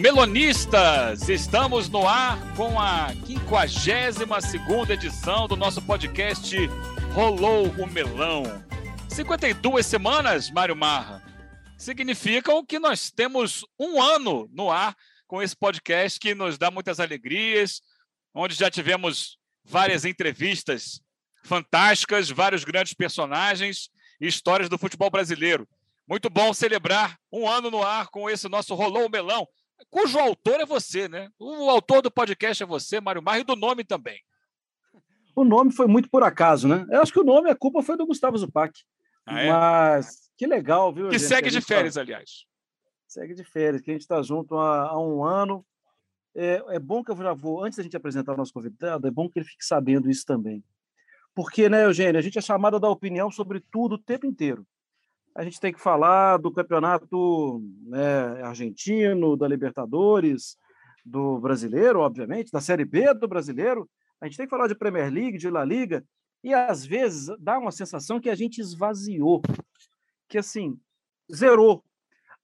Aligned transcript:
Melonistas, 0.00 1.28
estamos 1.28 1.90
no 1.90 2.08
ar 2.08 2.38
com 2.56 2.80
a 2.80 3.08
52 3.26 4.88
edição 4.88 5.46
do 5.46 5.54
nosso 5.54 5.82
podcast 5.82 6.56
Rolou 7.12 7.66
o 7.66 7.86
Melão. 7.86 8.44
52 9.10 9.84
semanas, 9.84 10.50
Mário 10.50 10.74
Marra, 10.74 11.22
significam 11.76 12.64
que 12.64 12.78
nós 12.78 13.10
temos 13.10 13.62
um 13.78 14.00
ano 14.00 14.48
no 14.54 14.70
ar 14.70 14.96
com 15.26 15.42
esse 15.42 15.54
podcast 15.54 16.18
que 16.18 16.34
nos 16.34 16.56
dá 16.56 16.70
muitas 16.70 16.98
alegrias, 16.98 17.82
onde 18.32 18.54
já 18.54 18.70
tivemos 18.70 19.36
várias 19.62 20.06
entrevistas 20.06 20.98
fantásticas, 21.44 22.30
vários 22.30 22.64
grandes 22.64 22.94
personagens 22.94 23.90
e 24.18 24.26
histórias 24.26 24.70
do 24.70 24.78
futebol 24.78 25.10
brasileiro. 25.10 25.68
Muito 26.08 26.30
bom 26.30 26.54
celebrar 26.54 27.18
um 27.30 27.46
ano 27.46 27.70
no 27.70 27.82
ar 27.82 28.08
com 28.08 28.30
esse 28.30 28.48
nosso 28.48 28.74
Rolou 28.74 29.04
o 29.04 29.10
Melão, 29.10 29.46
cujo 29.88 30.18
autor 30.18 30.60
é 30.60 30.66
você, 30.66 31.08
né? 31.08 31.30
O 31.38 31.70
autor 31.70 32.02
do 32.02 32.10
podcast 32.10 32.62
é 32.62 32.66
você, 32.66 33.00
Mário 33.00 33.22
Marra, 33.22 33.40
e 33.40 33.44
do 33.44 33.56
nome 33.56 33.84
também. 33.84 34.20
O 35.34 35.44
nome 35.44 35.72
foi 35.72 35.86
muito 35.86 36.10
por 36.10 36.22
acaso, 36.22 36.68
né? 36.68 36.84
Eu 36.90 37.00
acho 37.00 37.12
que 37.12 37.20
o 37.20 37.24
nome, 37.24 37.50
a 37.50 37.56
culpa 37.56 37.82
foi 37.82 37.96
do 37.96 38.06
Gustavo 38.06 38.36
Zupac. 38.36 38.72
Ah, 39.24 39.40
é? 39.40 39.50
Mas 39.50 40.30
que 40.36 40.46
legal, 40.46 40.92
viu? 40.92 41.08
Que 41.08 41.18
gente? 41.18 41.28
segue 41.28 41.50
de 41.50 41.60
férias, 41.60 41.94
tá... 41.94 42.00
aliás. 42.00 42.44
Segue 43.06 43.34
de 43.34 43.44
férias, 43.44 43.82
que 43.82 43.90
a 43.90 43.94
gente 43.94 44.02
está 44.02 44.22
junto 44.22 44.56
há, 44.56 44.88
há, 44.88 45.00
um 45.00 45.24
ano. 45.24 45.64
É, 46.34 46.62
é 46.68 46.78
bom 46.78 47.02
que 47.02 47.10
eu 47.10 47.16
já 47.16 47.32
vou, 47.32 47.64
antes 47.64 47.76
da 47.76 47.82
gente 47.82 47.96
apresentar 47.96 48.34
o 48.34 48.36
nosso 48.36 48.52
convidado, 48.52 49.06
é 49.06 49.10
bom 49.10 49.28
que 49.28 49.38
ele 49.38 49.46
fique 49.46 49.64
sabendo 49.64 50.10
isso 50.10 50.24
também. 50.24 50.62
Porque, 51.34 51.68
né, 51.68 51.84
Eugênio, 51.84 52.18
a 52.18 52.22
gente 52.22 52.38
é 52.38 52.42
chamado 52.42 52.76
a 52.76 52.78
dar 52.78 52.88
opinião 52.88 53.30
sobre 53.30 53.60
tudo 53.60 53.94
o 53.94 53.98
tempo 53.98 54.26
inteiro 54.26 54.66
a 55.40 55.42
gente 55.42 55.58
tem 55.58 55.72
que 55.72 55.80
falar 55.80 56.36
do 56.36 56.52
campeonato 56.52 57.62
né, 57.86 58.42
argentino, 58.42 59.38
da 59.38 59.48
Libertadores, 59.48 60.58
do 61.02 61.40
brasileiro, 61.40 62.00
obviamente, 62.00 62.52
da 62.52 62.60
Série 62.60 62.84
B 62.84 63.14
do 63.14 63.26
brasileiro. 63.26 63.88
A 64.20 64.26
gente 64.26 64.36
tem 64.36 64.44
que 64.44 64.50
falar 64.50 64.68
de 64.68 64.74
Premier 64.74 65.10
League, 65.10 65.38
de 65.38 65.48
La 65.48 65.64
Liga, 65.64 66.04
e 66.44 66.52
às 66.52 66.84
vezes 66.84 67.34
dá 67.38 67.58
uma 67.58 67.70
sensação 67.70 68.20
que 68.20 68.28
a 68.28 68.34
gente 68.34 68.60
esvaziou, 68.60 69.40
que 70.28 70.36
assim, 70.36 70.78
zerou. 71.34 71.82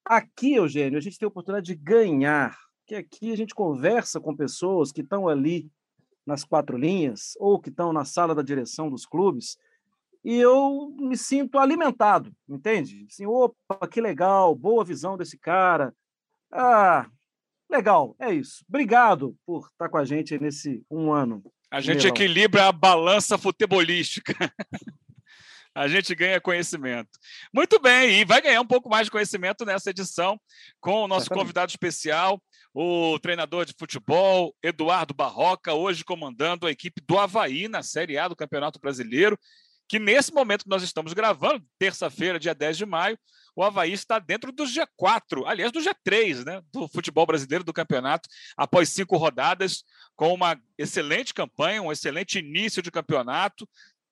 Aqui, 0.03 0.55
Eugênio, 0.55 0.97
a 0.97 1.03
gente 1.03 1.19
tem 1.19 1.27
a 1.27 1.29
oportunidade 1.29 1.67
de 1.67 1.75
ganhar, 1.75 2.57
que 2.87 2.95
aqui 2.95 3.31
a 3.31 3.37
gente 3.37 3.55
conversa 3.55 4.19
com 4.19 4.35
pessoas 4.35 4.91
que 4.91 5.03
estão 5.03 5.29
ali 5.29 5.71
nas 6.25 6.45
quatro 6.45 6.79
linhas 6.79 7.35
ou 7.39 7.61
que 7.61 7.69
estão 7.69 7.93
na 7.93 8.07
sala 8.07 8.35
da 8.35 8.41
direção 8.41 8.89
dos 8.89 9.05
clubes 9.05 9.59
e 10.27 10.35
eu 10.41 10.93
me 10.99 11.17
sinto 11.17 11.57
alimentado, 11.57 12.33
entende? 12.49 13.07
Assim, 13.09 13.25
opa, 13.27 13.87
que 13.89 14.01
legal, 14.01 14.57
boa 14.57 14.85
visão 14.85 15.17
desse 15.17 15.39
cara. 15.39 15.95
Ah, 16.53 17.09
legal, 17.71 18.17
é 18.19 18.35
isso. 18.35 18.65
Obrigado 18.69 19.37
por 19.47 19.69
estar 19.69 19.89
com 19.89 19.97
a 19.97 20.05
gente 20.05 20.37
nesse 20.37 20.85
um 20.91 21.13
ano. 21.13 21.45
A 21.71 21.81
gente 21.81 22.09
equilibra 22.09 22.67
a 22.67 22.73
balança 22.73 23.39
futebolística. 23.39 24.35
a 25.73 25.87
gente 25.87 26.13
ganha 26.13 26.41
conhecimento. 26.41 27.11
Muito 27.55 27.79
bem, 27.79 28.19
e 28.19 28.25
vai 28.25 28.43
ganhar 28.43 28.61
um 28.61 28.67
pouco 28.67 28.89
mais 28.89 29.05
de 29.05 29.13
conhecimento 29.13 29.65
nessa 29.65 29.91
edição 29.91 30.41
com 30.81 31.05
o 31.05 31.07
nosso 31.07 31.27
Exatamente. 31.27 31.45
convidado 31.45 31.71
especial, 31.71 32.43
o 32.75 33.17
treinador 33.21 33.65
de 33.65 33.75
futebol, 33.79 34.53
Eduardo 34.61 35.15
Barroca, 35.15 35.73
hoje 35.73 36.05
comandando 36.05 36.67
a 36.67 36.71
equipe 36.73 37.01
do 37.07 37.17
Havaí 37.17 37.69
na 37.69 37.85
Série 37.85 38.19
A 38.19 38.27
do 38.27 38.35
Campeonato 38.35 38.81
Brasileiro 38.81 39.39
que 39.89 39.99
nesse 39.99 40.33
momento 40.33 40.65
que 40.65 40.71
nós 40.71 40.83
estamos 40.83 41.13
gravando, 41.13 41.65
terça-feira, 41.79 42.39
dia 42.39 42.55
10 42.55 42.77
de 42.79 42.87
maio, 42.87 43.19
o 43.55 43.63
Havaí 43.63 43.93
está 43.93 44.19
dentro 44.19 44.53
do 44.53 44.65
G4, 44.65 45.45
aliás, 45.47 45.73
do 45.73 45.81
G3, 45.81 46.45
né, 46.45 46.61
do 46.71 46.87
futebol 46.89 47.25
brasileiro 47.25 47.65
do 47.65 47.73
campeonato, 47.73 48.29
após 48.57 48.91
cinco 48.91 49.17
rodadas, 49.17 49.83
com 50.15 50.35
uma 50.35 50.61
excelente 50.77 51.33
campanha, 51.33 51.81
um 51.81 51.91
excelente 51.91 52.39
início 52.39 52.83
de 52.83 52.91
campeonato 52.91 53.67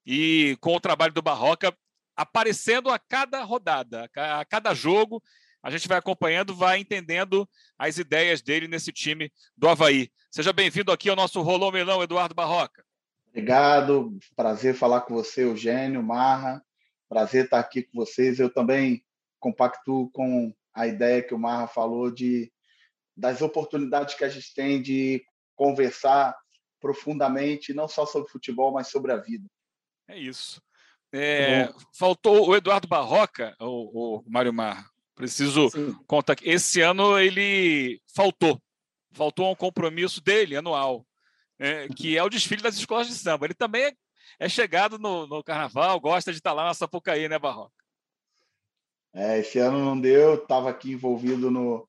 e 0.06 0.56
com 0.60 0.74
o 0.74 0.80
trabalho 0.80 1.12
do 1.12 1.20
Barroca 1.20 1.76
aparecendo 2.16 2.90
a 2.90 2.98
cada 2.98 3.42
rodada, 3.42 4.08
a 4.14 4.44
cada 4.44 4.72
jogo. 4.72 5.22
A 5.62 5.70
gente 5.70 5.88
vai 5.88 5.98
acompanhando, 5.98 6.54
vai 6.54 6.78
entendendo 6.78 7.48
as 7.78 7.98
ideias 7.98 8.40
dele 8.40 8.68
nesse 8.68 8.92
time 8.92 9.32
do 9.56 9.68
Havaí. 9.68 10.10
Seja 10.30 10.52
bem-vindo 10.52 10.92
aqui 10.92 11.08
ao 11.08 11.16
nosso 11.16 11.40
Rolô 11.42 11.70
Melão, 11.70 12.02
Eduardo 12.02 12.34
Barroca. 12.34 12.84
Obrigado, 13.34 14.16
prazer 14.36 14.76
falar 14.76 15.00
com 15.00 15.12
você, 15.12 15.42
Eugênio, 15.42 16.00
Marra. 16.00 16.64
Prazer 17.08 17.46
estar 17.46 17.58
aqui 17.58 17.82
com 17.82 17.98
vocês. 17.98 18.38
Eu 18.38 18.48
também 18.48 19.04
compacto 19.40 20.08
com 20.14 20.54
a 20.72 20.86
ideia 20.86 21.20
que 21.20 21.34
o 21.34 21.38
Marra 21.38 21.66
falou 21.66 22.12
de 22.12 22.52
das 23.16 23.42
oportunidades 23.42 24.14
que 24.14 24.22
a 24.22 24.28
gente 24.28 24.54
tem 24.54 24.80
de 24.80 25.24
conversar 25.56 26.32
profundamente, 26.80 27.74
não 27.74 27.88
só 27.88 28.06
sobre 28.06 28.30
futebol, 28.30 28.72
mas 28.72 28.86
sobre 28.86 29.10
a 29.10 29.16
vida. 29.16 29.44
É 30.06 30.16
isso. 30.16 30.62
É, 31.12 31.74
faltou 31.98 32.48
o 32.48 32.54
Eduardo 32.54 32.86
Barroca, 32.86 33.56
o, 33.58 34.18
o 34.18 34.24
Mário 34.28 34.52
Marra. 34.52 34.88
Preciso 35.16 35.70
Sim. 35.70 35.92
contar 36.06 36.36
que 36.36 36.48
esse 36.48 36.80
ano 36.80 37.18
ele 37.18 38.00
faltou. 38.14 38.62
Faltou 39.12 39.50
um 39.50 39.56
compromisso 39.56 40.22
dele 40.22 40.56
anual 40.56 41.04
é, 41.64 41.88
que 41.88 42.16
é 42.16 42.22
o 42.22 42.28
desfile 42.28 42.62
das 42.62 42.76
escolas 42.76 43.08
de 43.08 43.14
samba. 43.14 43.46
Ele 43.46 43.54
também 43.54 43.84
é, 43.84 43.92
é 44.38 44.48
chegado 44.48 44.98
no, 44.98 45.26
no, 45.26 45.42
carnaval, 45.42 45.98
gosta 45.98 46.30
de 46.30 46.38
estar 46.38 46.52
lá 46.52 46.64
na 46.64 46.74
Sapucaí, 46.74 47.28
né, 47.28 47.38
Barroca? 47.38 47.72
É, 49.14 49.38
esse 49.38 49.58
ano 49.58 49.78
não 49.78 49.98
deu, 49.98 50.34
estava 50.34 50.68
aqui 50.68 50.92
envolvido 50.92 51.50
no, 51.50 51.88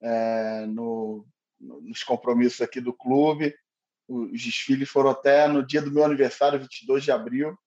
é, 0.00 0.66
no, 0.66 1.26
nos 1.58 2.04
compromissos 2.04 2.60
aqui 2.60 2.80
do 2.80 2.92
clube. 2.92 3.54
Os 4.06 4.42
desfiles 4.42 4.88
foram 4.88 5.10
até 5.10 5.48
no 5.48 5.66
dia 5.66 5.82
do 5.82 5.90
meu 5.90 6.04
aniversário, 6.04 6.60
22 6.60 7.02
de 7.04 7.10
abril, 7.10 7.58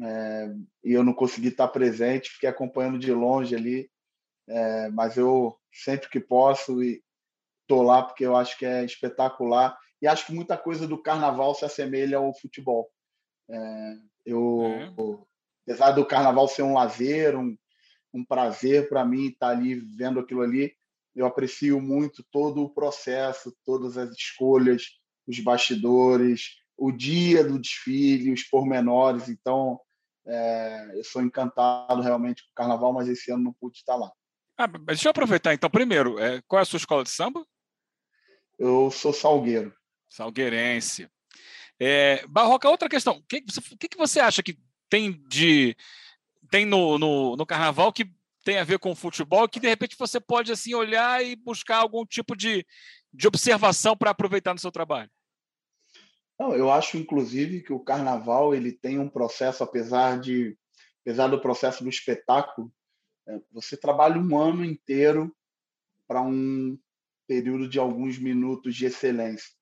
é, 0.00 0.54
e 0.84 0.92
eu 0.92 1.02
não 1.02 1.14
consegui 1.14 1.48
estar 1.48 1.68
presente, 1.68 2.30
fiquei 2.30 2.48
acompanhando 2.48 2.98
de 2.98 3.12
longe 3.12 3.56
ali, 3.56 3.90
é, 4.46 4.88
mas 4.90 5.16
eu 5.16 5.58
sempre 5.72 6.08
que 6.08 6.20
posso 6.20 6.80
estou 7.62 7.82
lá 7.82 8.02
porque 8.02 8.24
eu 8.24 8.36
acho 8.36 8.56
que 8.56 8.64
é 8.64 8.84
espetacular 8.84 9.76
e 10.00 10.06
acho 10.06 10.26
que 10.26 10.32
muita 10.32 10.56
coisa 10.56 10.86
do 10.86 11.00
carnaval 11.00 11.54
se 11.54 11.64
assemelha 11.64 12.18
ao 12.18 12.34
futebol. 12.34 12.90
É, 13.50 13.94
eu, 14.24 14.62
é. 14.64 14.92
apesar 15.66 15.92
do 15.92 16.06
carnaval 16.06 16.46
ser 16.48 16.62
um 16.62 16.74
lazer, 16.74 17.36
um, 17.36 17.56
um 18.12 18.24
prazer 18.24 18.88
para 18.88 19.04
mim 19.04 19.28
estar 19.28 19.48
ali 19.48 19.74
vendo 19.74 20.20
aquilo 20.20 20.42
ali, 20.42 20.72
eu 21.14 21.26
aprecio 21.26 21.80
muito 21.80 22.24
todo 22.30 22.62
o 22.62 22.70
processo, 22.70 23.56
todas 23.64 23.98
as 23.98 24.10
escolhas, 24.12 24.84
os 25.26 25.40
bastidores, 25.40 26.58
o 26.76 26.92
dia 26.92 27.42
do 27.42 27.58
desfile, 27.58 28.32
os 28.32 28.44
pormenores. 28.44 29.28
Então, 29.28 29.80
é, 30.24 30.92
eu 30.94 31.02
sou 31.02 31.20
encantado 31.20 32.00
realmente 32.00 32.44
com 32.44 32.50
o 32.50 32.54
carnaval, 32.54 32.92
mas 32.92 33.08
esse 33.08 33.32
ano 33.32 33.44
não 33.44 33.52
pude 33.52 33.78
estar 33.78 33.96
lá. 33.96 34.12
Ah, 34.56 34.66
deixa 34.66 35.08
eu 35.08 35.10
aproveitar 35.10 35.54
então. 35.54 35.70
Primeiro, 35.70 36.18
é, 36.18 36.40
qual 36.46 36.60
é 36.60 36.62
a 36.62 36.66
sua 36.66 36.78
escola 36.78 37.02
de 37.02 37.10
samba? 37.10 37.44
Eu 38.58 38.90
sou 38.90 39.12
salgueiro. 39.12 39.72
Salgueirense. 40.08 41.08
É, 41.78 42.26
Barroca, 42.26 42.68
outra 42.68 42.88
questão. 42.88 43.18
O 43.18 43.22
que, 43.22 43.40
que, 43.40 43.88
que, 43.88 43.96
você 43.96 44.18
acha 44.18 44.42
que 44.42 44.58
tem 44.90 45.12
de 45.28 45.76
tem 46.50 46.64
no, 46.64 46.98
no, 46.98 47.36
no, 47.36 47.46
carnaval 47.46 47.92
que 47.92 48.10
tem 48.42 48.58
a 48.58 48.64
ver 48.64 48.78
com 48.78 48.94
futebol 48.94 49.48
que 49.48 49.60
de 49.60 49.68
repente 49.68 49.96
você 49.98 50.18
pode 50.18 50.50
assim 50.50 50.74
olhar 50.74 51.24
e 51.24 51.36
buscar 51.36 51.76
algum 51.78 52.04
tipo 52.06 52.34
de, 52.34 52.66
de 53.12 53.28
observação 53.28 53.96
para 53.96 54.10
aproveitar 54.10 54.54
no 54.54 54.58
seu 54.58 54.72
trabalho? 54.72 55.10
Não, 56.40 56.54
eu 56.54 56.72
acho 56.72 56.96
inclusive 56.96 57.62
que 57.62 57.72
o 57.72 57.80
carnaval 57.80 58.54
ele 58.54 58.72
tem 58.72 58.98
um 58.98 59.08
processo 59.08 59.62
apesar 59.62 60.18
de 60.18 60.56
apesar 61.02 61.28
do 61.28 61.40
processo 61.40 61.84
do 61.84 61.88
espetáculo, 61.88 62.72
é, 63.26 63.38
você 63.52 63.76
trabalha 63.76 64.18
um 64.18 64.36
ano 64.36 64.64
inteiro 64.64 65.34
para 66.06 66.22
um 66.22 66.78
período 67.26 67.68
de 67.68 67.78
alguns 67.78 68.18
minutos 68.18 68.74
de 68.74 68.86
excelência 68.86 69.57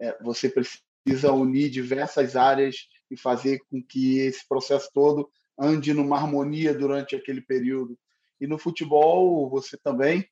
é, 0.00 0.16
você 0.22 0.48
precisa 0.48 1.32
unir 1.32 1.70
diversas 1.70 2.36
áreas 2.36 2.88
e 3.10 3.16
fazer 3.16 3.60
com 3.70 3.82
que 3.82 4.18
esse 4.18 4.46
processo 4.48 4.88
todo 4.92 5.30
ande 5.58 5.92
numa 5.92 6.16
harmonia 6.16 6.72
durante 6.72 7.14
aquele 7.14 7.40
período. 7.40 7.98
E 8.40 8.46
no 8.46 8.58
futebol, 8.58 9.48
você 9.50 9.76
também 9.76 10.26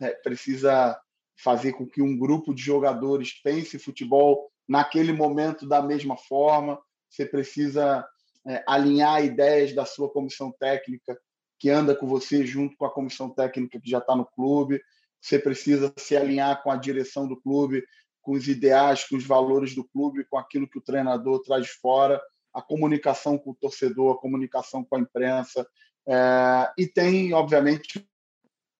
é, 0.00 0.10
precisa 0.10 0.98
fazer 1.36 1.72
com 1.72 1.86
que 1.86 2.00
um 2.00 2.16
grupo 2.16 2.54
de 2.54 2.62
jogadores 2.62 3.32
pense 3.42 3.78
futebol 3.78 4.50
naquele 4.68 5.12
momento 5.12 5.66
da 5.66 5.82
mesma 5.82 6.16
forma. 6.16 6.78
Você 7.08 7.26
precisa 7.26 8.06
é, 8.46 8.62
alinhar 8.66 9.24
ideias 9.24 9.72
da 9.72 9.84
sua 9.84 10.08
comissão 10.10 10.52
técnica 10.52 11.18
que 11.58 11.70
anda 11.70 11.94
com 11.94 12.06
você 12.06 12.46
junto 12.46 12.76
com 12.76 12.84
a 12.84 12.92
comissão 12.92 13.30
técnica 13.30 13.80
que 13.80 13.90
já 13.90 13.98
está 13.98 14.14
no 14.14 14.26
clube. 14.26 14.80
Você 15.20 15.38
precisa 15.38 15.92
se 15.96 16.16
alinhar 16.16 16.62
com 16.62 16.70
a 16.70 16.76
direção 16.76 17.26
do 17.26 17.40
clube 17.40 17.82
com 18.22 18.32
os 18.32 18.48
ideais, 18.48 19.04
com 19.04 19.16
os 19.16 19.24
valores 19.24 19.74
do 19.74 19.84
clube, 19.84 20.24
com 20.24 20.38
aquilo 20.38 20.68
que 20.68 20.78
o 20.78 20.82
treinador 20.82 21.40
traz 21.42 21.68
fora, 21.68 22.20
a 22.52 22.62
comunicação 22.62 23.38
com 23.38 23.50
o 23.50 23.54
torcedor, 23.54 24.14
a 24.14 24.20
comunicação 24.20 24.84
com 24.84 24.96
a 24.96 25.00
imprensa. 25.00 25.66
É, 26.06 26.72
e 26.78 26.86
tem, 26.86 27.32
obviamente, 27.32 28.06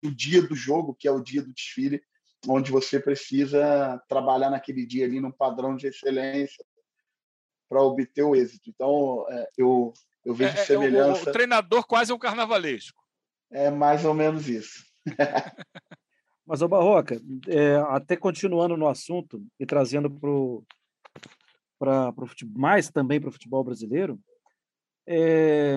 o 0.04 0.10
dia 0.10 0.42
do 0.42 0.54
jogo, 0.54 0.94
que 0.94 1.08
é 1.08 1.10
o 1.10 1.22
dia 1.22 1.42
do 1.42 1.52
desfile, 1.52 2.02
onde 2.46 2.70
você 2.70 3.00
precisa 3.00 4.00
trabalhar 4.08 4.50
naquele 4.50 4.86
dia 4.86 5.04
ali 5.04 5.20
num 5.20 5.32
padrão 5.32 5.76
de 5.76 5.86
excelência 5.86 6.64
para 7.68 7.82
obter 7.82 8.22
o 8.22 8.34
êxito. 8.34 8.70
Então, 8.70 9.26
é, 9.28 9.48
eu, 9.56 9.92
eu 10.24 10.34
vejo 10.34 10.56
é, 10.56 10.64
semelhança. 10.64 11.26
O, 11.26 11.28
o, 11.28 11.32
treinador 11.32 11.86
quase 11.86 12.12
é 12.12 12.14
um 12.14 12.18
carnavalesco. 12.18 13.02
É 13.50 13.70
mais 13.70 14.04
ou 14.04 14.14
menos 14.14 14.48
isso. 14.48 14.84
Mas, 16.48 16.62
ô 16.62 16.68
Barroca, 16.68 17.20
é, 17.46 17.76
até 17.90 18.16
continuando 18.16 18.74
no 18.74 18.88
assunto 18.88 19.46
e 19.60 19.66
trazendo 19.66 20.08
para 21.78 22.10
mais 22.56 22.88
também 22.90 23.20
para 23.20 23.28
o 23.28 23.32
futebol 23.32 23.62
brasileiro, 23.62 24.18
é, 25.06 25.76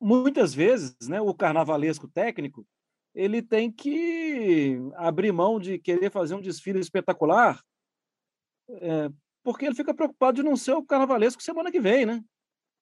muitas 0.00 0.54
vezes 0.54 0.96
né, 1.10 1.20
o 1.20 1.34
carnavalesco 1.34 2.08
técnico 2.08 2.66
ele 3.14 3.42
tem 3.42 3.70
que 3.70 4.78
abrir 4.94 5.30
mão 5.30 5.60
de 5.60 5.78
querer 5.78 6.10
fazer 6.10 6.34
um 6.34 6.40
desfile 6.40 6.80
espetacular, 6.80 7.62
é, 8.70 9.10
porque 9.42 9.66
ele 9.66 9.74
fica 9.74 9.92
preocupado 9.92 10.36
de 10.36 10.42
não 10.42 10.56
ser 10.56 10.72
o 10.72 10.82
carnavalesco 10.82 11.42
semana 11.42 11.70
que 11.70 11.80
vem, 11.80 12.06
né? 12.06 12.24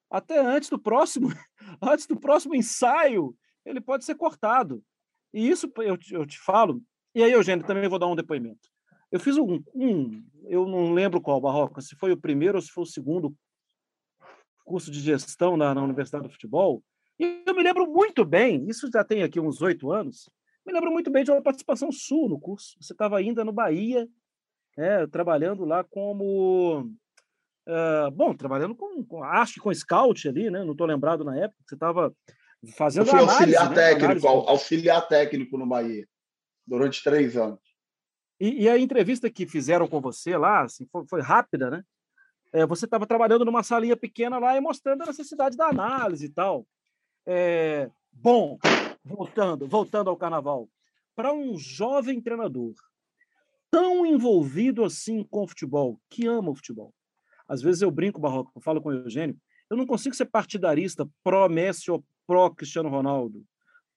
Até 0.09 0.39
antes 0.39 0.71
do 0.71 0.79
próximo, 0.79 1.27
antes 1.83 2.07
do 2.07 2.17
próximo 2.17 2.55
ensaio, 2.55 3.37
ele 3.65 3.81
pode 3.81 4.05
ser 4.05 4.15
cortado. 4.15 4.81
E 5.37 5.51
isso 5.51 5.71
eu, 5.81 5.99
eu 6.13 6.27
te 6.27 6.39
falo. 6.39 6.83
E 7.15 7.23
aí, 7.23 7.31
Eugênio, 7.31 7.67
também 7.67 7.87
vou 7.91 7.99
dar 7.99 8.07
um 8.07 8.17
depoimento. 8.17 8.71
Eu 9.13 9.21
fiz 9.21 9.37
um, 9.37 9.63
um, 9.75 10.25
eu 10.45 10.67
não 10.67 10.95
lembro 10.95 11.21
qual, 11.21 11.39
Barroca, 11.39 11.83
se 11.83 11.95
foi 11.95 12.11
o 12.11 12.17
primeiro 12.17 12.57
ou 12.57 12.63
se 12.63 12.71
foi 12.71 12.85
o 12.85 12.87
segundo 12.87 13.37
curso 14.65 14.91
de 14.91 14.99
gestão 14.99 15.55
na, 15.55 15.75
na 15.75 15.83
Universidade 15.83 16.27
do 16.27 16.33
Futebol, 16.33 16.83
e 17.21 17.43
eu 17.47 17.55
me 17.55 17.63
lembro 17.63 17.87
muito 17.87 18.25
bem, 18.25 18.67
isso 18.67 18.89
já 18.91 19.05
tem 19.05 19.23
aqui 19.23 19.39
uns 19.39 19.61
oito 19.61 19.93
anos, 19.93 20.31
me 20.67 20.73
lembro 20.73 20.91
muito 20.91 21.11
bem 21.11 21.23
de 21.23 21.31
uma 21.31 21.43
participação 21.43 21.93
sua 21.93 22.31
no 22.31 22.41
curso. 22.41 22.75
Você 22.81 22.95
estava 22.95 23.19
ainda 23.19 23.45
no 23.45 23.53
Bahia, 23.53 24.09
é, 24.79 25.07
trabalhando 25.07 25.67
lá 25.67 25.85
como. 25.85 26.91
Uh, 27.69 28.11
bom, 28.13 28.35
trabalhando 28.35 28.75
com, 28.75 29.05
com, 29.05 29.23
acho 29.23 29.55
que 29.55 29.61
com 29.61 29.75
scout 29.75 30.29
ali, 30.29 30.51
né? 30.51 30.65
Não 30.65 30.73
estou 30.73 30.87
lembrado 30.87 31.25
na 31.25 31.37
época. 31.37 31.63
Você 31.67 31.75
estava 31.75 32.15
fazendo. 32.77 33.07
Eu 33.07 33.11
fui 33.11 33.19
análise, 33.19 33.57
auxiliar 33.57 33.69
né? 33.69 33.75
técnico, 33.75 34.05
análise... 34.05 34.51
auxiliar 34.51 35.09
técnico 35.09 35.59
no 35.59 35.67
Bahia, 35.67 36.07
durante 36.67 37.03
três 37.03 37.37
anos. 37.37 37.61
E, 38.39 38.65
e, 38.65 38.69
a 38.69 38.79
entrevista 38.79 39.31
que 39.31 39.47
fizeram 39.47 39.89
com 39.89 40.01
você 40.01 40.37
lá, 40.37 40.63
assim, 40.63 40.87
foi, 40.93 41.07
foi 41.09 41.23
rápida, 41.23 41.71
né? 41.71 41.83
É, 42.53 42.67
você 42.67 42.85
estava 42.85 43.07
trabalhando 43.07 43.45
numa 43.45 43.63
salinha 43.63 43.97
pequena 43.97 44.39
lá 44.39 44.57
e 44.57 44.61
mostrando 44.61 45.03
a 45.03 45.07
necessidade 45.07 45.57
da 45.57 45.69
análise 45.69 46.27
e 46.27 46.29
tal. 46.29 46.67
É, 47.27 47.91
bom, 48.13 48.59
voltando, 49.05 49.67
voltando 49.67 50.11
ao 50.11 50.17
carnaval, 50.17 50.69
para 51.15 51.33
um 51.33 51.57
jovem 51.59 52.21
treinador 52.21 52.75
tão 53.71 54.07
envolvido 54.07 54.85
assim 54.85 55.25
com 55.25 55.45
o 55.45 55.49
futebol, 55.49 56.01
que 56.09 56.27
ama 56.27 56.51
o 56.51 56.55
futebol. 56.55 56.95
Às 57.49 57.63
vezes 57.63 57.83
eu 57.83 57.91
brinco, 57.91 58.21
Barroco, 58.21 58.53
eu 58.55 58.61
falo 58.61 58.81
com 58.81 58.91
o 58.91 58.93
Eugênio, 58.93 59.37
eu 59.69 59.77
não 59.77 59.87
consigo 59.87 60.15
ser 60.15 60.27
partidarista 60.27 61.09
pró-Messi 61.23 61.91
ou 61.91 62.05
pró-Cristiano 62.27 62.89
Ronaldo, 62.89 63.45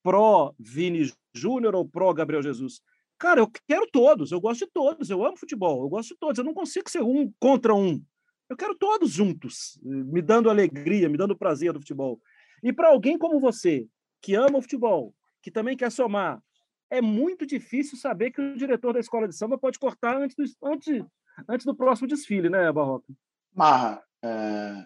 pró-Vini 0.04 1.12
Júnior 1.34 1.76
ou 1.76 1.88
pró-Gabriel 1.88 2.42
Jesus. 2.44 2.82
Cara, 3.18 3.42
eu 3.42 3.52
quero 3.68 3.88
todos, 3.92 4.32
eu 4.32 4.40
gosto 4.40 4.66
de 4.66 4.72
todos, 4.72 5.10
eu 5.10 5.26
amo 5.26 5.38
futebol, 5.38 5.84
eu 5.84 5.90
gosto 5.90 6.10
de 6.10 6.18
todos, 6.20 6.38
eu 6.38 6.44
não 6.44 6.54
consigo 6.54 6.90
ser 6.90 7.02
um 7.02 7.32
contra 7.40 7.76
um. 7.76 8.02
Eu 8.50 8.58
quero 8.58 8.76
todos 8.76 9.12
juntos, 9.12 9.80
me 9.84 10.22
dando 10.22 10.50
alegria, 10.50 11.10
me 11.10 11.18
dando 11.18 11.38
prazer 11.38 11.74
do 11.74 11.80
futebol. 11.80 12.20
E 12.64 12.74
para 12.74 12.90
alguém 12.90 13.18
como 13.18 13.40
você, 13.40 13.88
que 14.22 14.36
ama 14.36 14.58
o 14.58 14.62
futebol, 14.62 15.14
que 15.42 15.52
também 15.52 15.78
quer 15.78 15.92
somar, 15.92 16.42
é 16.90 17.02
muito 17.02 17.46
difícil 17.46 17.98
saber 17.98 18.32
que 18.32 18.42
o 18.42 18.58
diretor 18.58 18.94
da 18.94 19.00
escola 19.00 19.28
de 19.28 19.36
samba 19.36 19.58
pode 19.58 19.78
cortar 19.78 20.18
antes 20.18 20.36
do, 20.36 20.68
antes, 20.68 21.06
antes 21.48 21.66
do 21.66 21.76
próximo 21.76 22.08
desfile, 22.08 22.50
né, 22.50 22.72
Barroca? 22.72 23.14
Marra, 23.54 24.04
é... 24.24 24.84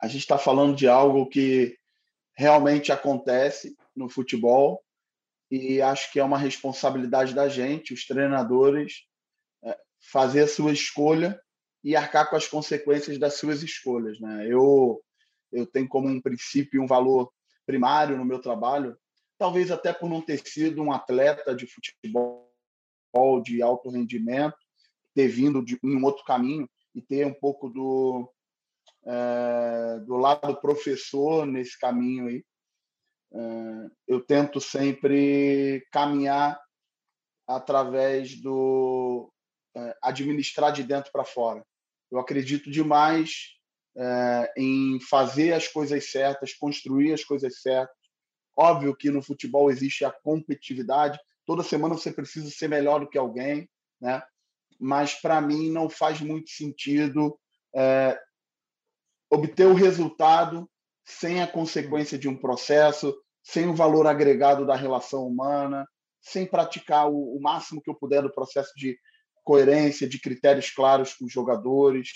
a 0.00 0.06
gente 0.06 0.20
está 0.20 0.36
falando 0.36 0.76
de 0.76 0.86
algo 0.86 1.26
que 1.26 1.78
realmente 2.36 2.92
acontece 2.92 3.76
no 3.94 4.08
futebol 4.08 4.82
e 5.50 5.80
acho 5.80 6.12
que 6.12 6.18
é 6.18 6.24
uma 6.24 6.38
responsabilidade 6.38 7.34
da 7.34 7.48
gente, 7.48 7.94
os 7.94 8.06
treinadores, 8.06 9.04
é, 9.62 9.78
fazer 10.10 10.42
a 10.42 10.48
sua 10.48 10.72
escolha 10.72 11.40
e 11.82 11.94
arcar 11.94 12.28
com 12.28 12.36
as 12.36 12.48
consequências 12.48 13.18
das 13.18 13.34
suas 13.34 13.62
escolhas. 13.62 14.18
Né? 14.20 14.46
Eu 14.48 15.00
eu 15.52 15.64
tenho 15.66 15.88
como 15.88 16.08
um 16.08 16.20
princípio 16.20 16.82
um 16.82 16.86
valor 16.86 17.32
primário 17.64 18.16
no 18.16 18.24
meu 18.24 18.40
trabalho, 18.40 18.98
talvez 19.38 19.70
até 19.70 19.92
por 19.92 20.10
não 20.10 20.20
ter 20.20 20.44
sido 20.44 20.82
um 20.82 20.92
atleta 20.92 21.54
de 21.54 21.66
futebol 21.66 22.44
de 23.44 23.62
alto 23.62 23.88
rendimento, 23.88 24.56
ter 25.14 25.28
vindo 25.28 25.64
de, 25.64 25.78
um 25.82 26.04
outro 26.04 26.24
caminho 26.24 26.68
e 26.94 27.00
ter 27.00 27.24
um 27.24 27.32
pouco 27.32 27.68
do, 27.68 28.28
é, 29.06 30.00
do 30.00 30.16
lado 30.16 30.60
professor 30.60 31.46
nesse 31.46 31.78
caminho 31.78 32.28
aí. 32.28 32.44
É, 33.32 33.90
eu 34.08 34.20
tento 34.20 34.60
sempre 34.60 35.86
caminhar 35.92 36.60
através 37.46 38.40
do 38.40 39.30
é, 39.76 39.96
administrar 40.02 40.72
de 40.72 40.82
dentro 40.82 41.10
para 41.12 41.24
fora. 41.24 41.64
Eu 42.10 42.18
acredito 42.18 42.70
demais 42.70 43.52
em 44.56 44.98
fazer 45.08 45.52
as 45.52 45.68
coisas 45.68 46.10
certas, 46.10 46.52
construir 46.52 47.12
as 47.12 47.22
coisas 47.22 47.60
certas. 47.60 47.94
Óbvio 48.56 48.96
que 48.96 49.08
no 49.08 49.22
futebol 49.22 49.70
existe 49.70 50.04
a 50.04 50.10
competitividade, 50.10 51.16
toda 51.46 51.62
semana 51.62 51.94
você 51.94 52.12
precisa 52.12 52.50
ser 52.50 52.68
melhor 52.68 52.98
do 52.98 53.08
que 53.08 53.16
alguém, 53.16 53.68
né? 54.00 54.20
mas 54.78 55.14
para 55.14 55.40
mim 55.40 55.70
não 55.70 55.88
faz 55.88 56.20
muito 56.20 56.50
sentido 56.50 57.38
é, 57.74 58.18
obter 59.34 59.66
o 59.66 59.74
resultado 59.74 60.68
sem 61.04 61.42
a 61.42 61.46
consequência 61.46 62.18
de 62.18 62.28
um 62.28 62.36
processo, 62.36 63.14
sem 63.42 63.68
o 63.68 63.74
valor 63.74 64.06
agregado 64.06 64.66
da 64.66 64.74
relação 64.74 65.26
humana, 65.26 65.86
sem 66.20 66.46
praticar 66.46 67.10
o, 67.10 67.36
o 67.36 67.40
máximo 67.40 67.82
que 67.82 67.90
eu 67.90 67.94
puder 67.94 68.22
do 68.22 68.32
processo 68.32 68.72
de 68.76 68.98
coerência, 69.44 70.08
de 70.08 70.18
critérios 70.18 70.70
claros 70.70 71.12
com 71.12 71.26
os 71.26 71.32
jogadores, 71.32 72.08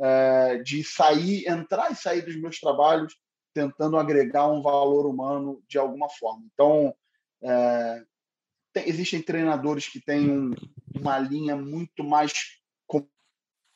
é, 0.00 0.58
de 0.58 0.82
sair, 0.82 1.46
entrar 1.48 1.92
e 1.92 1.96
sair 1.96 2.22
dos 2.22 2.34
meus 2.40 2.58
trabalhos 2.58 3.14
tentando 3.54 3.96
agregar 3.96 4.50
um 4.50 4.62
valor 4.62 5.06
humano 5.06 5.62
de 5.68 5.78
alguma 5.78 6.08
forma. 6.08 6.42
Então, 6.52 6.92
é, 7.42 8.02
tem, 8.72 8.88
existem 8.88 9.22
treinadores 9.22 9.88
que 9.88 10.00
têm 10.00 10.30
um, 10.30 10.50
uma 10.94 11.18
linha 11.18 11.54
muito 11.54 12.02
mais 12.02 12.32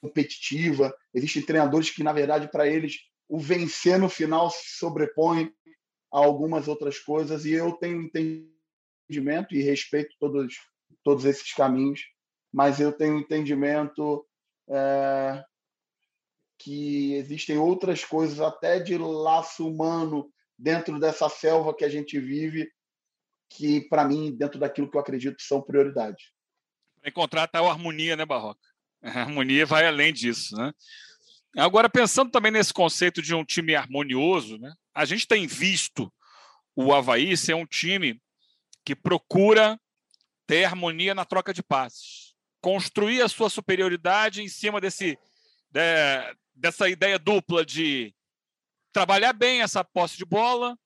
competitiva, 0.06 0.94
existem 1.12 1.42
treinadores 1.42 1.90
que, 1.90 2.02
na 2.02 2.12
verdade, 2.12 2.48
para 2.50 2.66
eles, 2.66 2.98
o 3.28 3.38
vencer 3.38 3.98
no 3.98 4.08
final 4.08 4.50
se 4.50 4.78
sobrepõe 4.78 5.52
a 6.12 6.18
algumas 6.18 6.68
outras 6.68 6.98
coisas, 6.98 7.44
e 7.44 7.52
eu 7.52 7.72
tenho 7.72 8.02
entendimento 8.02 9.54
e 9.54 9.62
respeito 9.62 10.14
todos, 10.18 10.54
todos 11.02 11.24
esses 11.24 11.52
caminhos, 11.52 12.00
mas 12.52 12.80
eu 12.80 12.92
tenho 12.92 13.18
entendimento 13.18 14.24
é, 14.70 15.44
que 16.58 17.14
existem 17.14 17.58
outras 17.58 18.04
coisas, 18.04 18.40
até 18.40 18.78
de 18.78 18.96
laço 18.96 19.68
humano, 19.68 20.32
dentro 20.58 20.98
dessa 20.98 21.28
selva 21.28 21.74
que 21.74 21.84
a 21.84 21.88
gente 21.88 22.18
vive, 22.18 22.70
que, 23.50 23.82
para 23.88 24.04
mim, 24.04 24.34
dentro 24.34 24.58
daquilo 24.58 24.90
que 24.90 24.96
eu 24.96 25.00
acredito, 25.00 25.42
são 25.42 25.60
prioridades. 25.60 26.32
Encontrar 27.04 27.46
tal 27.48 27.68
harmonia, 27.68 28.16
né, 28.16 28.24
Barroca? 28.24 28.75
A 29.02 29.20
harmonia 29.20 29.64
vai 29.66 29.86
além 29.86 30.12
disso, 30.12 30.56
né? 30.56 30.72
Agora, 31.56 31.88
pensando 31.88 32.30
também 32.30 32.52
nesse 32.52 32.72
conceito 32.72 33.22
de 33.22 33.34
um 33.34 33.44
time 33.44 33.74
harmonioso, 33.74 34.58
né? 34.58 34.74
a 34.96 35.04
gente 35.04 35.26
tem 35.26 35.46
visto 35.46 36.12
o 36.74 36.92
Havaí 36.92 37.36
ser 37.36 37.54
um 37.54 37.66
time 37.66 38.20
que 38.84 38.94
procura 38.94 39.78
ter 40.46 40.64
harmonia 40.64 41.14
na 41.14 41.24
troca 41.24 41.52
de 41.52 41.62
passes, 41.62 42.34
construir 42.62 43.20
a 43.20 43.28
sua 43.28 43.50
superioridade 43.50 44.42
em 44.42 44.48
cima 44.48 44.80
desse, 44.80 45.18
dessa 46.54 46.88
ideia 46.88 47.18
dupla 47.18 47.64
de 47.64 48.14
trabalhar 48.92 49.34
bem 49.34 49.60
essa 49.60 49.84
posse 49.84 50.16
de 50.16 50.24
bola 50.24 50.78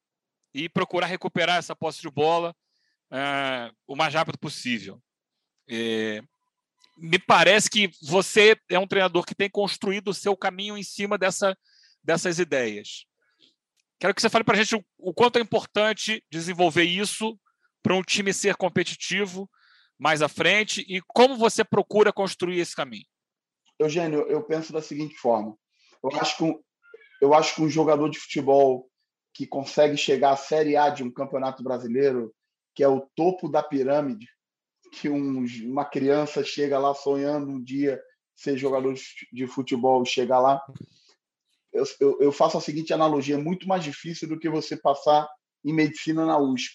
e 0.52 0.68
procurar 0.68 1.06
recuperar 1.06 1.58
essa 1.58 1.76
posse 1.76 2.00
de 2.00 2.10
bola 2.10 2.54
é, 3.12 3.70
o 3.86 3.94
mais 3.94 4.12
rápido 4.12 4.38
possível. 4.38 5.00
É, 5.68 6.20
me 7.00 7.18
parece 7.18 7.70
que 7.70 7.90
você 8.02 8.54
é 8.68 8.78
um 8.78 8.86
treinador 8.86 9.24
que 9.24 9.34
tem 9.34 9.48
construído 9.48 10.08
o 10.08 10.14
seu 10.14 10.36
caminho 10.36 10.76
em 10.76 10.82
cima 10.82 11.16
dessa, 11.16 11.56
dessas 12.04 12.38
ideias. 12.38 13.06
Quero 13.98 14.14
que 14.14 14.20
você 14.20 14.28
fale 14.28 14.44
para 14.44 14.54
a 14.54 14.62
gente 14.62 14.76
o, 14.76 14.84
o, 14.98 15.14
quanto 15.14 15.38
é 15.38 15.42
importante 15.42 16.22
desenvolver 16.30 16.84
isso 16.84 17.38
para 17.82 17.94
um 17.94 18.02
time 18.02 18.32
ser 18.34 18.56
competitivo 18.56 19.50
mais 19.98 20.20
à 20.22 20.28
frente 20.28 20.84
e 20.88 21.00
como 21.08 21.36
você 21.36 21.64
procura 21.64 22.12
construir 22.12 22.60
esse 22.60 22.76
caminho. 22.76 23.06
Eugênio, 23.78 24.26
eu 24.28 24.42
penso 24.42 24.72
da 24.72 24.82
seguinte 24.82 25.16
forma: 25.16 25.56
eu 26.02 26.10
acho 26.20 26.36
que 26.36 26.44
um, 26.44 26.62
eu 27.20 27.34
acho 27.34 27.54
que 27.54 27.62
um 27.62 27.68
jogador 27.68 28.10
de 28.10 28.18
futebol 28.18 28.90
que 29.32 29.46
consegue 29.46 29.96
chegar 29.96 30.32
à 30.32 30.36
Série 30.36 30.76
A 30.76 30.90
de 30.90 31.02
um 31.02 31.10
campeonato 31.10 31.62
brasileiro, 31.62 32.34
que 32.74 32.82
é 32.82 32.88
o 32.88 33.06
topo 33.14 33.48
da 33.48 33.62
pirâmide, 33.62 34.26
que 34.90 35.08
um, 35.08 35.44
uma 35.64 35.84
criança 35.84 36.42
chega 36.42 36.78
lá 36.78 36.94
sonhando 36.94 37.50
um 37.50 37.62
dia 37.62 38.00
ser 38.36 38.56
jogador 38.56 38.94
de 39.32 39.46
futebol, 39.46 40.04
chegar 40.04 40.40
lá. 40.40 40.62
Eu, 41.72 41.84
eu, 42.00 42.18
eu, 42.20 42.32
faço 42.32 42.56
a 42.58 42.60
seguinte 42.60 42.92
analogia: 42.92 43.36
é 43.36 43.38
muito 43.38 43.68
mais 43.68 43.84
difícil 43.84 44.28
do 44.28 44.38
que 44.38 44.48
você 44.48 44.76
passar 44.76 45.28
em 45.64 45.72
medicina 45.72 46.24
na 46.24 46.38
USP. 46.38 46.74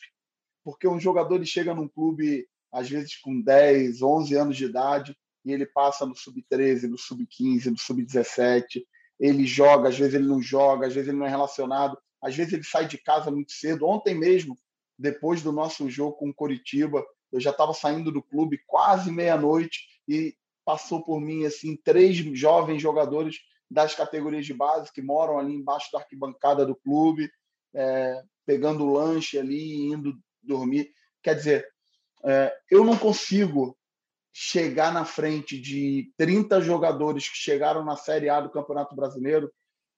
Porque 0.63 0.87
um 0.87 0.99
jogador 0.99 1.35
ele 1.35 1.45
chega 1.45 1.73
num 1.73 1.87
clube, 1.87 2.47
às 2.71 2.89
vezes 2.89 3.17
com 3.17 3.41
10, 3.41 4.01
11 4.01 4.35
anos 4.35 4.57
de 4.57 4.65
idade, 4.65 5.17
e 5.43 5.51
ele 5.51 5.65
passa 5.65 6.05
no 6.05 6.15
sub-13, 6.15 6.87
no 6.87 6.97
sub-15, 6.97 7.65
no 7.65 7.77
sub-17. 7.77 8.83
Ele 9.19 9.45
joga, 9.45 9.89
às 9.89 9.97
vezes 9.97 10.13
ele 10.13 10.27
não 10.27 10.41
joga, 10.41 10.87
às 10.87 10.93
vezes 10.93 11.09
ele 11.09 11.17
não 11.17 11.25
é 11.25 11.29
relacionado, 11.29 11.97
às 12.21 12.35
vezes 12.35 12.53
ele 12.53 12.63
sai 12.63 12.87
de 12.87 12.97
casa 12.97 13.31
muito 13.31 13.51
cedo. 13.51 13.85
Ontem 13.85 14.15
mesmo, 14.15 14.57
depois 14.97 15.41
do 15.41 15.51
nosso 15.51 15.89
jogo 15.89 16.13
com 16.13 16.29
o 16.29 16.33
Coritiba, 16.33 17.05
eu 17.35 17.41
já 17.41 17.51
estava 17.51 17.73
saindo 17.73 18.13
do 18.13 18.23
clube 18.23 18.63
quase 18.65 19.11
meia-noite 19.11 19.81
e 20.07 20.33
passou 20.63 21.03
por 21.03 21.19
mim 21.19 21.45
assim 21.45 21.75
três 21.75 22.15
jovens 22.15 22.81
jogadores 22.81 23.39
das 23.69 23.93
categorias 23.93 24.45
de 24.45 24.53
base 24.53 24.91
que 24.91 25.01
moram 25.01 25.37
ali 25.37 25.53
embaixo 25.53 25.91
da 25.91 25.99
arquibancada 25.99 26.65
do 26.65 26.75
clube, 26.75 27.29
é, 27.73 28.23
pegando 28.45 28.89
lanche 28.89 29.37
ali, 29.37 29.91
indo 29.91 30.17
dormir. 30.41 30.93
Quer 31.21 31.35
dizer, 31.35 31.67
é, 32.23 32.55
eu 32.71 32.85
não 32.85 32.97
consigo 32.97 33.77
chegar 34.31 34.93
na 34.93 35.03
frente 35.03 35.59
de 35.59 36.13
30 36.17 36.61
jogadores 36.61 37.27
que 37.27 37.37
chegaram 37.37 37.83
na 37.83 37.97
Série 37.97 38.29
A 38.29 38.39
do 38.39 38.49
Campeonato 38.49 38.95
Brasileiro 38.95 39.51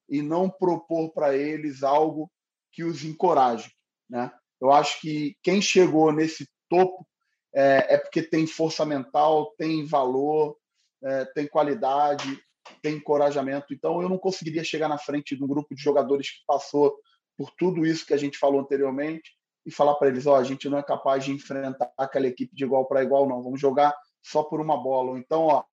e 0.09 0.23
não 0.23 0.49
propor 0.49 1.11
para 1.11 1.35
eles 1.35 1.83
algo 1.83 2.31
que 2.71 2.83
os 2.83 3.03
encoraje. 3.03 3.71
Né? 4.09 4.31
Eu 4.59 4.71
acho 4.71 4.99
que 5.01 5.37
quem 5.43 5.61
chegou 5.61 6.11
nesse 6.11 6.49
topo 6.67 7.07
é, 7.53 7.95
é 7.95 7.97
porque 7.97 8.21
tem 8.21 8.45
força 8.45 8.85
mental, 8.85 9.53
tem 9.57 9.85
valor, 9.85 10.57
é, 11.03 11.25
tem 11.25 11.47
qualidade, 11.47 12.39
tem 12.81 12.95
encorajamento. 12.95 13.73
Então, 13.73 14.01
eu 14.01 14.09
não 14.09 14.17
conseguiria 14.17 14.63
chegar 14.63 14.87
na 14.87 14.97
frente 14.97 15.35
de 15.35 15.43
um 15.43 15.47
grupo 15.47 15.73
de 15.73 15.81
jogadores 15.81 16.31
que 16.31 16.45
passou 16.45 16.97
por 17.37 17.51
tudo 17.51 17.85
isso 17.85 18.05
que 18.05 18.13
a 18.13 18.17
gente 18.17 18.37
falou 18.37 18.59
anteriormente 18.59 19.31
e 19.65 19.71
falar 19.71 19.95
para 19.95 20.07
eles: 20.07 20.25
ó, 20.25 20.33
oh, 20.33 20.35
a 20.35 20.43
gente 20.43 20.67
não 20.69 20.77
é 20.77 20.83
capaz 20.83 21.25
de 21.25 21.31
enfrentar 21.31 21.91
aquela 21.97 22.27
equipe 22.27 22.55
de 22.55 22.63
igual 22.63 22.85
para 22.85 23.03
igual, 23.03 23.27
não. 23.27 23.43
Vamos 23.43 23.59
jogar 23.59 23.95
só 24.23 24.43
por 24.43 24.59
uma 24.59 24.81
bola. 24.81 25.11
Ou 25.11 25.17
então, 25.17 25.43
ó, 25.43 25.63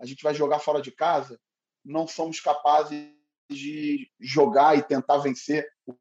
a 0.00 0.06
gente 0.06 0.22
vai 0.22 0.34
jogar 0.34 0.58
fora 0.58 0.80
de 0.80 0.90
casa, 0.90 1.38
não 1.84 2.06
somos 2.06 2.40
capazes 2.40 3.12
de 3.50 4.08
jogar 4.20 4.78
e 4.78 4.82
tentar 4.82 5.18
vencer 5.18 5.68
o 5.86 5.94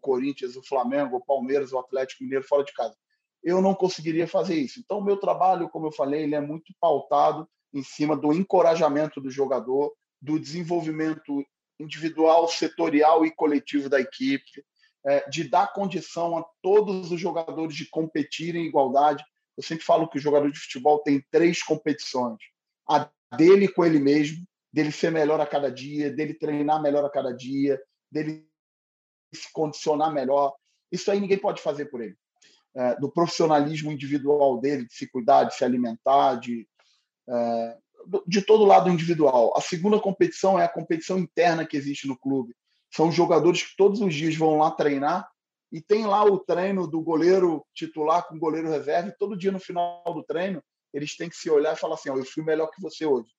Corinthians, 0.00 0.56
o 0.56 0.62
Flamengo, 0.62 1.16
o 1.16 1.24
Palmeiras, 1.24 1.72
o 1.72 1.78
Atlético 1.78 2.24
Mineiro 2.24 2.44
fora 2.44 2.64
de 2.64 2.72
casa. 2.72 2.96
Eu 3.44 3.60
não 3.60 3.74
conseguiria 3.74 4.26
fazer 4.26 4.56
isso. 4.56 4.80
Então, 4.80 4.98
o 4.98 5.04
meu 5.04 5.18
trabalho, 5.18 5.68
como 5.68 5.86
eu 5.86 5.92
falei, 5.92 6.22
ele 6.22 6.34
é 6.34 6.40
muito 6.40 6.72
pautado 6.80 7.46
em 7.74 7.82
cima 7.82 8.16
do 8.16 8.32
encorajamento 8.32 9.20
do 9.20 9.30
jogador, 9.30 9.92
do 10.20 10.40
desenvolvimento 10.40 11.44
individual, 11.78 12.48
setorial 12.48 13.26
e 13.26 13.30
coletivo 13.30 13.88
da 13.88 14.00
equipe, 14.00 14.64
é, 15.04 15.28
de 15.28 15.44
dar 15.44 15.72
condição 15.72 16.38
a 16.38 16.44
todos 16.62 17.12
os 17.12 17.20
jogadores 17.20 17.76
de 17.76 17.88
competirem 17.90 18.62
em 18.64 18.68
igualdade. 18.68 19.22
Eu 19.56 19.62
sempre 19.62 19.84
falo 19.84 20.08
que 20.08 20.16
o 20.16 20.20
jogador 20.20 20.50
de 20.50 20.58
futebol 20.58 21.00
tem 21.00 21.22
três 21.30 21.62
competições: 21.62 22.38
a 22.88 23.10
dele 23.36 23.68
com 23.68 23.84
ele 23.84 23.98
mesmo, 23.98 24.44
dele 24.72 24.90
ser 24.90 25.10
melhor 25.10 25.40
a 25.40 25.46
cada 25.46 25.70
dia, 25.70 26.10
dele 26.10 26.32
treinar 26.32 26.80
melhor 26.80 27.04
a 27.04 27.10
cada 27.10 27.32
dia, 27.32 27.80
dele 28.10 28.48
se 29.34 29.52
condicionar 29.52 30.12
melhor. 30.12 30.54
Isso 30.90 31.10
aí 31.10 31.20
ninguém 31.20 31.38
pode 31.38 31.60
fazer 31.60 31.86
por 31.86 32.00
ele. 32.00 32.16
É, 32.76 32.96
do 32.96 33.08
profissionalismo 33.08 33.92
individual 33.92 34.58
dele, 34.58 34.86
de 34.86 34.94
se 34.94 35.06
cuidar, 35.06 35.44
de 35.44 35.54
se 35.54 35.64
alimentar, 35.64 36.34
de 36.34 36.66
é, 37.28 37.76
de 38.26 38.42
todo 38.42 38.64
lado 38.64 38.90
individual. 38.90 39.56
A 39.56 39.60
segunda 39.60 39.98
competição 39.98 40.58
é 40.58 40.64
a 40.64 40.68
competição 40.68 41.18
interna 41.18 41.66
que 41.66 41.76
existe 41.76 42.06
no 42.06 42.18
clube. 42.18 42.54
São 42.90 43.10
jogadores 43.10 43.62
que 43.62 43.76
todos 43.76 44.00
os 44.00 44.14
dias 44.14 44.36
vão 44.36 44.58
lá 44.58 44.70
treinar 44.70 45.28
e 45.72 45.80
tem 45.80 46.06
lá 46.06 46.24
o 46.24 46.38
treino 46.38 46.86
do 46.86 47.00
goleiro 47.00 47.64
titular 47.74 48.26
com 48.26 48.36
o 48.36 48.38
goleiro 48.38 48.70
reserva. 48.70 49.08
E 49.08 49.18
todo 49.18 49.36
dia 49.36 49.50
no 49.50 49.58
final 49.58 50.02
do 50.06 50.22
treino 50.22 50.62
eles 50.92 51.16
têm 51.16 51.28
que 51.28 51.36
se 51.36 51.50
olhar 51.50 51.74
e 51.74 51.78
falar 51.78 51.94
assim: 51.94 52.10
oh, 52.10 52.16
eu 52.16 52.24
fui 52.24 52.44
melhor 52.44 52.68
que 52.68 52.80
você 52.80 53.04
hoje. 53.04 53.30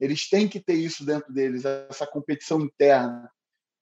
Eles 0.00 0.28
têm 0.28 0.48
que 0.48 0.60
ter 0.60 0.74
isso 0.74 1.04
dentro 1.04 1.32
deles, 1.32 1.64
essa 1.64 2.06
competição 2.06 2.60
interna. 2.60 3.30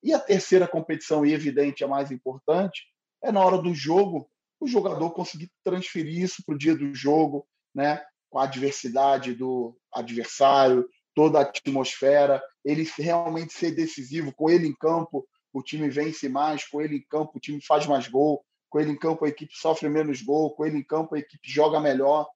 E 0.03 0.13
a 0.13 0.19
terceira 0.19 0.67
competição, 0.69 1.25
e 1.25 1.33
evidente, 1.33 1.83
a 1.83 1.89
mais 1.89 2.11
importante, 2.11 2.85
é 3.23 3.33
na 3.33 3.45
hora 3.45 3.59
do 3.59 3.75
jogo 3.75 4.29
o 4.65 4.69
jogador 4.69 5.11
conseguir 5.11 5.51
transferir 5.63 6.23
isso 6.23 6.43
para 6.45 6.55
o 6.55 6.59
dia 6.59 6.75
do 6.75 6.95
jogo, 6.95 7.47
né? 7.75 8.03
com 8.31 8.39
a 8.39 8.45
adversidade 8.45 9.35
do 9.35 9.77
adversário, 9.93 10.89
toda 11.15 11.39
a 11.39 11.43
atmosfera, 11.43 12.43
ele 12.65 12.89
realmente 12.99 13.53
ser 13.53 13.71
decisivo, 13.71 14.35
com 14.35 14.51
ele 14.51 14.67
em 14.67 14.75
campo, 14.75 15.25
o 15.53 15.63
time 15.63 15.89
vence 15.89 16.29
mais, 16.29 16.67
com 16.67 16.81
ele 16.81 16.97
em 16.97 17.07
campo, 17.09 17.33
o 17.37 17.41
time 17.41 17.61
faz 17.65 17.87
mais 17.87 18.09
gol, 18.09 18.45
com 18.69 18.81
ele 18.81 18.91
em 18.91 18.99
campo, 18.99 19.25
a 19.25 19.29
equipe 19.29 19.55
sofre 19.55 19.89
menos 19.89 20.21
gol, 20.21 20.51
com 20.57 20.67
ele 20.67 20.79
em 20.79 20.83
campo, 20.83 21.15
a 21.15 21.19
equipe 21.19 21.49
joga 21.49 21.79
melhor. 21.79 22.29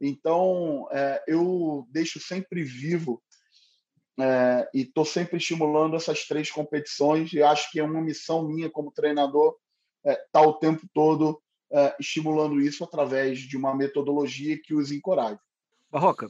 Então, 0.00 0.88
é, 0.90 1.22
eu 1.28 1.86
deixo 1.90 2.18
sempre 2.18 2.64
vivo 2.64 3.22
é, 4.18 4.68
e 4.74 4.80
estou 4.80 5.04
sempre 5.04 5.36
estimulando 5.36 5.94
essas 5.94 6.26
três 6.26 6.50
competições 6.50 7.32
e 7.32 7.42
acho 7.42 7.70
que 7.70 7.78
é 7.78 7.84
uma 7.84 8.02
missão 8.02 8.44
minha 8.44 8.68
como 8.68 8.90
treinador 8.90 9.56
estar 10.04 10.20
é, 10.20 10.26
tá 10.32 10.42
o 10.42 10.54
tempo 10.54 10.84
todo 10.92 11.40
uh, 11.70 11.94
estimulando 11.98 12.60
isso 12.60 12.84
através 12.84 13.38
de 13.38 13.56
uma 13.56 13.74
metodologia 13.74 14.60
que 14.60 14.74
os 14.74 14.90
encoraje. 14.90 15.38
Barroca, 15.90 16.28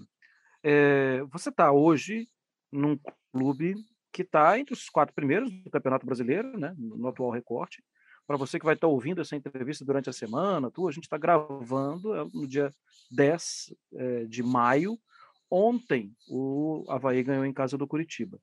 é, 0.63 1.23
você 1.33 1.49
está 1.49 1.73
hoje 1.73 2.29
num 2.73 2.99
clube 3.33 3.75
que 4.13 4.23
está 4.23 4.59
entre 4.59 4.73
os 4.73 4.89
quatro 4.89 5.15
primeiros 5.15 5.51
do 5.51 5.71
Campeonato 5.71 6.07
Brasileiro, 6.07 6.59
né, 6.59 6.75
no 6.79 7.09
atual 7.09 7.31
recorte. 7.31 7.83
Para 8.27 8.37
você 8.37 8.59
que 8.59 8.65
vai 8.65 8.75
estar 8.75 8.87
tá 8.87 8.91
ouvindo 8.91 9.21
essa 9.21 9.37
entrevista 9.37 9.85
durante 9.85 10.09
a 10.09 10.13
semana, 10.13 10.71
tu, 10.71 10.89
a 10.89 10.93
gente 10.93 11.05
está 11.05 11.19
gravando 11.19 12.15
é, 12.15 12.25
no 12.33 12.47
dia 12.47 12.71
10 13.11 13.75
é, 13.95 14.25
de 14.25 14.43
maio. 14.43 14.99
Ontem, 15.51 16.15
o 16.29 16.85
Havaí 16.89 17.23
ganhou 17.23 17.45
em 17.45 17.53
casa 17.53 17.77
do 17.77 17.87
Curitiba. 17.87 18.41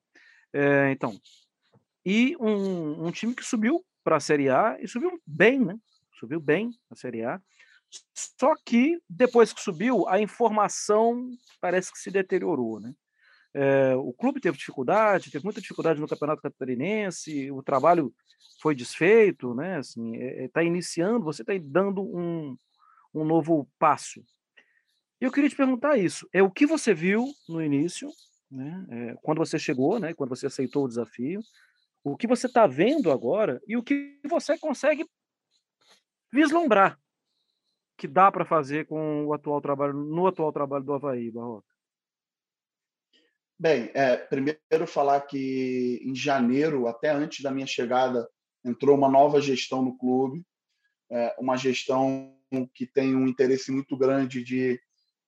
É, 0.52 0.90
então, 0.92 1.18
e 2.04 2.36
um, 2.38 3.06
um 3.06 3.10
time 3.10 3.34
que 3.34 3.44
subiu 3.44 3.84
para 4.04 4.16
a 4.16 4.20
Série 4.20 4.48
A 4.48 4.76
e 4.80 4.86
subiu 4.86 5.20
bem, 5.26 5.58
né? 5.58 5.76
Subiu 6.22 6.40
bem 6.40 6.70
a 6.88 6.94
Série 6.94 7.24
A. 7.24 7.40
Só 8.14 8.54
que 8.64 8.98
depois 9.08 9.52
que 9.52 9.60
subiu, 9.60 10.08
a 10.08 10.20
informação 10.20 11.30
parece 11.60 11.92
que 11.92 11.98
se 11.98 12.10
deteriorou, 12.10 12.80
né? 12.80 12.94
É, 13.54 13.94
o 13.96 14.14
clube 14.14 14.40
teve 14.40 14.56
dificuldade, 14.56 15.30
teve 15.30 15.44
muita 15.44 15.60
dificuldade 15.60 16.00
no 16.00 16.08
Campeonato 16.08 16.40
Catarinense, 16.40 17.50
o 17.50 17.62
trabalho 17.62 18.14
foi 18.62 18.74
desfeito, 18.74 19.54
né? 19.54 19.76
Assim, 19.76 20.14
está 20.14 20.24
é, 20.24 20.44
é 20.44 20.48
tá 20.48 20.62
iniciando, 20.62 21.24
você 21.24 21.42
está 21.42 21.52
dando 21.60 22.02
um, 22.02 22.56
um 23.12 23.24
novo 23.24 23.68
passo. 23.78 24.24
Eu 25.20 25.30
queria 25.30 25.50
te 25.50 25.56
perguntar 25.56 25.98
isso: 25.98 26.26
é 26.32 26.42
o 26.42 26.50
que 26.50 26.64
você 26.64 26.94
viu 26.94 27.26
no 27.46 27.60
início, 27.60 28.08
né? 28.50 28.86
É, 28.90 29.14
quando 29.22 29.38
você 29.38 29.58
chegou, 29.58 29.98
né? 29.98 30.14
Quando 30.14 30.30
você 30.30 30.46
aceitou 30.46 30.84
o 30.84 30.88
desafio, 30.88 31.42
o 32.02 32.16
que 32.16 32.26
você 32.26 32.46
está 32.46 32.66
vendo 32.66 33.10
agora 33.10 33.60
e 33.66 33.76
o 33.76 33.82
que 33.82 34.18
você 34.24 34.58
consegue 34.58 35.04
vislumbrar 36.32 36.98
que 37.96 38.08
dá 38.08 38.32
para 38.32 38.44
fazer 38.44 38.86
com 38.86 39.26
o 39.26 39.32
atual 39.32 39.60
trabalho, 39.60 39.92
no 39.92 40.26
atual 40.26 40.52
trabalho 40.52 40.84
do 40.84 40.94
Havaí, 40.94 41.30
Barroca? 41.30 41.66
Bem, 43.58 43.90
é, 43.94 44.16
primeiro 44.16 44.86
falar 44.86 45.20
que 45.20 46.00
em 46.02 46.14
janeiro, 46.14 46.88
até 46.88 47.10
antes 47.10 47.42
da 47.42 47.50
minha 47.52 47.66
chegada, 47.66 48.28
entrou 48.64 48.96
uma 48.96 49.08
nova 49.08 49.40
gestão 49.40 49.82
no 49.82 49.96
clube, 49.96 50.44
é, 51.10 51.36
uma 51.38 51.56
gestão 51.56 52.36
que 52.74 52.86
tem 52.86 53.14
um 53.14 53.28
interesse 53.28 53.70
muito 53.70 53.96
grande 53.96 54.42
de 54.42 54.80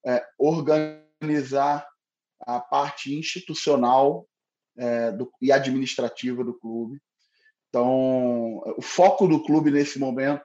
é, 0.05 0.25
organizar 0.37 1.87
a 2.41 2.59
parte 2.59 3.15
institucional 3.15 4.27
é, 4.77 5.11
do, 5.11 5.31
e 5.41 5.51
administrativa 5.51 6.43
do 6.43 6.53
clube. 6.59 6.99
Então, 7.69 8.57
o 8.77 8.81
foco 8.81 9.27
do 9.27 9.43
clube 9.43 9.71
nesse 9.71 9.97
momento 9.97 10.43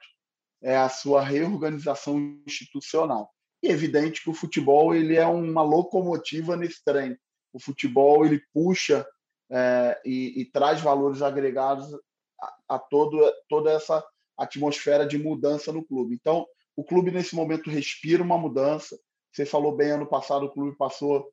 é 0.61 0.77
a 0.77 0.89
sua 0.89 1.21
reorganização 1.21 2.19
institucional. 2.45 3.31
E 3.63 3.67
é 3.67 3.71
evidente 3.71 4.23
que 4.23 4.29
o 4.29 4.33
futebol 4.33 4.93
ele 4.93 5.15
é 5.15 5.25
uma 5.25 5.61
locomotiva 5.63 6.55
nesse 6.55 6.83
trem. 6.83 7.17
O 7.53 7.59
futebol 7.59 8.25
ele 8.25 8.41
puxa 8.53 9.05
é, 9.51 10.01
e, 10.05 10.41
e, 10.41 10.45
traz 10.45 10.81
valores 10.81 11.21
agregados 11.21 11.93
a, 12.41 12.75
a 12.75 12.79
todo, 12.79 13.19
toda 13.49 13.71
essa 13.71 14.03
atmosfera 14.37 15.05
de 15.05 15.17
mudança 15.17 15.71
no 15.71 15.83
clube. 15.83 16.15
Então, 16.15 16.47
o 16.75 16.83
clube 16.83 17.11
nesse 17.11 17.35
momento 17.35 17.69
respira 17.69 18.23
uma 18.23 18.37
mudança. 18.37 18.97
Você 19.31 19.45
falou 19.45 19.75
bem, 19.75 19.91
ano 19.91 20.07
passado 20.07 20.45
o 20.45 20.51
clube 20.51 20.75
passou 20.77 21.29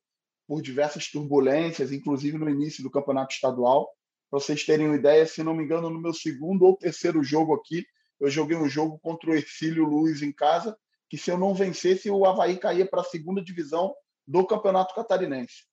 por 0.47 0.61
diversas 0.61 1.09
turbulências, 1.09 1.91
inclusive 1.91 2.37
no 2.37 2.49
início 2.49 2.83
do 2.83 2.91
campeonato 2.91 3.33
estadual. 3.33 3.89
Para 4.29 4.39
vocês 4.39 4.65
terem 4.65 4.87
uma 4.87 4.95
ideia, 4.95 5.25
se 5.25 5.43
não 5.43 5.55
me 5.55 5.63
engano, 5.63 5.89
no 5.89 6.01
meu 6.01 6.13
segundo 6.13 6.65
ou 6.65 6.75
terceiro 6.75 7.23
jogo 7.23 7.55
aqui, 7.55 7.85
eu 8.19 8.29
joguei 8.29 8.57
um 8.57 8.67
jogo 8.67 8.99
contra 8.99 9.29
o 9.29 9.33
Ercílio 9.33 9.85
Luiz 9.85 10.21
em 10.21 10.31
casa 10.31 10.77
que 11.09 11.17
se 11.17 11.31
eu 11.31 11.37
não 11.37 11.55
vencesse, 11.55 12.09
o 12.11 12.25
Havaí 12.25 12.57
caía 12.57 12.85
para 12.85 13.01
a 13.01 13.05
segunda 13.05 13.43
divisão 13.43 13.95
do 14.27 14.45
Campeonato 14.45 14.93
Catarinense. 14.93 15.65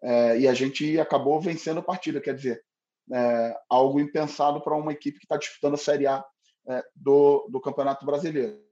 É, 0.00 0.38
e 0.38 0.46
a 0.46 0.54
gente 0.54 0.98
acabou 1.00 1.40
vencendo 1.40 1.80
a 1.80 1.82
partida, 1.82 2.20
quer 2.20 2.34
dizer, 2.36 2.64
é, 3.12 3.58
algo 3.68 3.98
impensado 3.98 4.62
para 4.62 4.76
uma 4.76 4.92
equipe 4.92 5.18
que 5.18 5.24
está 5.24 5.36
disputando 5.36 5.74
a 5.74 5.78
Série 5.78 6.06
A 6.06 6.24
é, 6.68 6.82
do, 6.94 7.48
do 7.50 7.60
Campeonato 7.60 8.06
Brasileiro. 8.06 8.62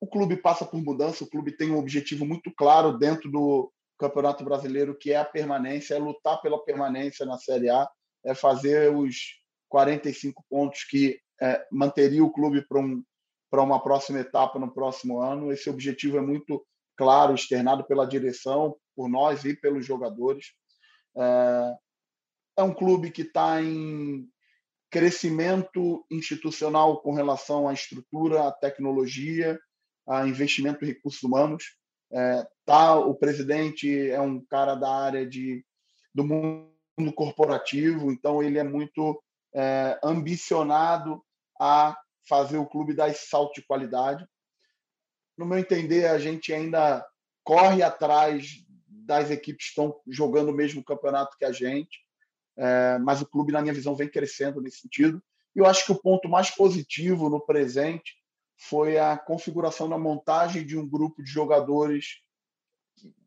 O 0.00 0.06
clube 0.06 0.36
passa 0.36 0.64
por 0.64 0.82
mudança, 0.82 1.22
o 1.22 1.30
clube 1.30 1.56
tem 1.56 1.70
um 1.70 1.78
objetivo 1.78 2.26
muito 2.26 2.52
claro 2.52 2.98
dentro 2.98 3.30
do 3.30 3.72
Campeonato 3.98 4.44
Brasileiro, 4.44 4.96
que 4.96 5.12
é 5.12 5.16
a 5.16 5.24
permanência, 5.24 5.94
é 5.94 5.98
lutar 5.98 6.42
pela 6.42 6.62
permanência 6.64 7.24
na 7.24 7.38
Série 7.38 7.70
A, 7.70 7.88
é 8.24 8.34
fazer 8.34 8.94
os 8.94 9.40
45 9.68 10.44
pontos 10.50 10.84
que 10.84 11.20
é, 11.40 11.66
manteria 11.70 12.24
o 12.24 12.32
clube 12.32 12.62
para 12.66 12.80
um, 12.80 13.02
uma 13.52 13.82
próxima 13.82 14.20
etapa 14.20 14.58
no 14.58 14.72
próximo 14.72 15.20
ano. 15.20 15.52
Esse 15.52 15.68
objetivo 15.70 16.18
é 16.18 16.20
muito 16.20 16.64
claro, 16.96 17.34
externado 17.34 17.84
pela 17.84 18.06
direção, 18.06 18.76
por 18.94 19.08
nós 19.08 19.44
e 19.44 19.54
pelos 19.54 19.84
jogadores. 19.84 20.52
É, 21.16 21.74
é 22.58 22.62
um 22.62 22.72
clube 22.72 23.10
que 23.10 23.22
está 23.22 23.60
em 23.62 24.26
crescimento 24.90 26.06
institucional 26.10 27.02
com 27.02 27.12
relação 27.12 27.68
à 27.68 27.72
estrutura, 27.74 28.48
à 28.48 28.52
tecnologia, 28.52 29.58
a 30.08 30.26
investimento 30.26 30.84
em 30.84 30.88
recursos 30.88 31.22
humanos. 31.22 31.76
É, 32.12 32.46
tá, 32.64 32.96
o 32.96 33.14
presidente 33.14 34.10
é 34.10 34.20
um 34.20 34.40
cara 34.46 34.74
da 34.74 34.88
área 34.88 35.26
de, 35.26 35.64
do 36.14 36.24
mundo 36.24 37.12
corporativo, 37.14 38.10
então 38.10 38.42
ele 38.42 38.58
é 38.58 38.64
muito 38.64 39.20
é, 39.54 39.98
ambicionado 40.02 41.22
a 41.60 41.96
fazer 42.28 42.58
o 42.58 42.66
clube 42.66 42.94
dar 42.94 43.08
esse 43.08 43.28
salto 43.28 43.54
de 43.54 43.66
qualidade. 43.66 44.26
No 45.36 45.46
meu 45.46 45.58
entender, 45.58 46.06
a 46.06 46.18
gente 46.18 46.52
ainda 46.52 47.06
corre 47.44 47.82
atrás 47.82 48.64
das 48.88 49.30
equipes 49.30 49.66
que 49.66 49.70
estão 49.70 50.00
jogando 50.06 50.48
o 50.48 50.54
mesmo 50.54 50.82
campeonato 50.82 51.36
que 51.38 51.44
a 51.44 51.52
gente, 51.52 52.00
é, 52.56 52.98
mas 52.98 53.20
o 53.20 53.26
clube, 53.26 53.52
na 53.52 53.62
minha 53.62 53.74
visão, 53.74 53.94
vem 53.94 54.08
crescendo 54.08 54.60
nesse 54.60 54.80
sentido. 54.80 55.22
E 55.54 55.58
eu 55.60 55.66
acho 55.66 55.86
que 55.86 55.92
o 55.92 56.00
ponto 56.00 56.28
mais 56.28 56.50
positivo 56.50 57.28
no 57.28 57.40
presente 57.40 58.14
foi 58.58 58.98
a 58.98 59.16
configuração 59.16 59.88
da 59.88 59.98
montagem 59.98 60.64
de 60.64 60.76
um 60.76 60.88
grupo 60.88 61.22
de 61.22 61.30
jogadores 61.30 62.22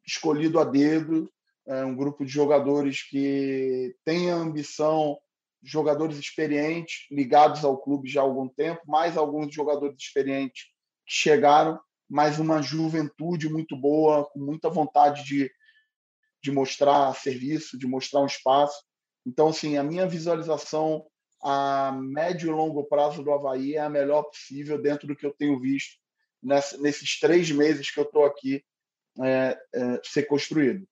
escolhido 0.05 0.59
a 0.59 0.65
dedo, 0.65 1.31
é, 1.67 1.86
um 1.86 1.95
grupo 1.95 2.25
de 2.25 2.31
jogadores 2.31 3.03
que 3.03 3.95
tem 4.03 4.31
a 4.31 4.36
ambição, 4.36 5.17
jogadores 5.63 6.17
experientes, 6.17 7.05
ligados 7.11 7.63
ao 7.63 7.77
clube 7.77 8.09
já 8.09 8.21
há 8.21 8.23
algum 8.23 8.47
tempo, 8.47 8.81
mais 8.87 9.17
alguns 9.17 9.53
jogadores 9.53 9.97
experientes 9.99 10.63
que 11.05 11.13
chegaram, 11.13 11.79
mais 12.09 12.39
uma 12.39 12.61
juventude 12.61 13.49
muito 13.49 13.75
boa, 13.75 14.25
com 14.25 14.39
muita 14.39 14.69
vontade 14.69 15.23
de, 15.23 15.51
de 16.41 16.51
mostrar 16.51 17.13
serviço, 17.15 17.77
de 17.77 17.85
mostrar 17.85 18.21
um 18.21 18.25
espaço. 18.25 18.81
Então, 19.25 19.49
assim, 19.49 19.77
a 19.77 19.83
minha 19.83 20.07
visualização 20.07 21.05
a 21.41 21.91
médio 21.91 22.49
e 22.49 22.53
longo 22.53 22.83
prazo 22.83 23.23
do 23.23 23.31
Havaí 23.31 23.75
é 23.75 23.79
a 23.79 23.89
melhor 23.89 24.23
possível 24.23 24.81
dentro 24.81 25.07
do 25.07 25.15
que 25.15 25.25
eu 25.25 25.31
tenho 25.31 25.59
visto 25.59 25.97
nesses 26.41 27.19
três 27.19 27.51
meses 27.51 27.91
que 27.91 27.99
eu 27.99 28.03
estou 28.03 28.25
aqui 28.25 28.63
é, 29.21 29.57
é, 29.73 30.01
ser 30.03 30.23
construído. 30.23 30.87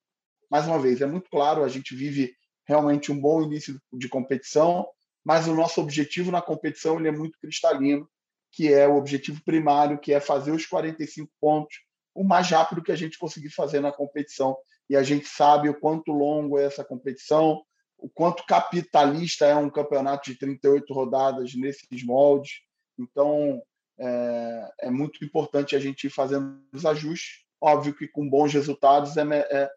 Mais 0.50 0.65
uma 0.67 0.79
vez, 0.79 1.01
é 1.01 1.05
muito 1.05 1.29
claro, 1.29 1.63
a 1.63 1.69
gente 1.69 1.95
vive 1.95 2.36
realmente 2.67 3.12
um 3.12 3.19
bom 3.19 3.41
início 3.41 3.79
de 3.93 4.09
competição, 4.09 4.88
mas 5.24 5.47
o 5.47 5.55
nosso 5.55 5.81
objetivo 5.81 6.31
na 6.31 6.41
competição 6.41 7.00
ele 7.00 7.07
é 7.07 7.12
muito 7.12 7.39
cristalino, 7.39 8.07
que 8.51 8.74
é 8.74 8.88
o 8.88 8.97
objetivo 8.97 9.42
primário, 9.44 10.00
que 10.00 10.13
é 10.13 10.20
fazer 10.20 10.51
os 10.51 10.65
45 10.65 11.31
pontos 11.39 11.75
o 12.18 12.24
mais 12.24 12.50
rápido 12.50 12.81
que 12.81 12.92
a 12.92 12.96
gente 12.96 13.20
conseguir 13.20 13.51
fazer 13.51 13.79
na 13.79 13.92
competição. 13.92 14.57
E 14.89 14.96
a 14.96 15.03
gente 15.03 15.27
sabe 15.27 15.70
o 15.70 15.79
quanto 15.79 16.11
longo 16.11 16.57
é 16.57 16.63
essa 16.63 16.83
competição, 16.83 17.61
o 17.96 18.09
quanto 18.09 18.44
capitalista 18.46 19.46
é 19.46 19.55
um 19.55 19.70
campeonato 19.70 20.31
de 20.31 20.37
38 20.37 20.92
rodadas 20.92 21.53
nesses 21.53 22.03
moldes. 22.03 22.61
Então, 22.98 23.61
é, 24.00 24.72
é 24.81 24.89
muito 24.89 25.24
importante 25.24 25.75
a 25.75 25.79
gente 25.79 26.07
ir 26.07 26.09
fazendo 26.09 26.59
os 26.74 26.85
ajustes. 26.87 27.46
Óbvio 27.61 27.94
que 27.94 28.07
com 28.07 28.27
bons 28.27 28.51
resultados, 28.51 29.15
é, 29.15 29.22
é 29.51 29.70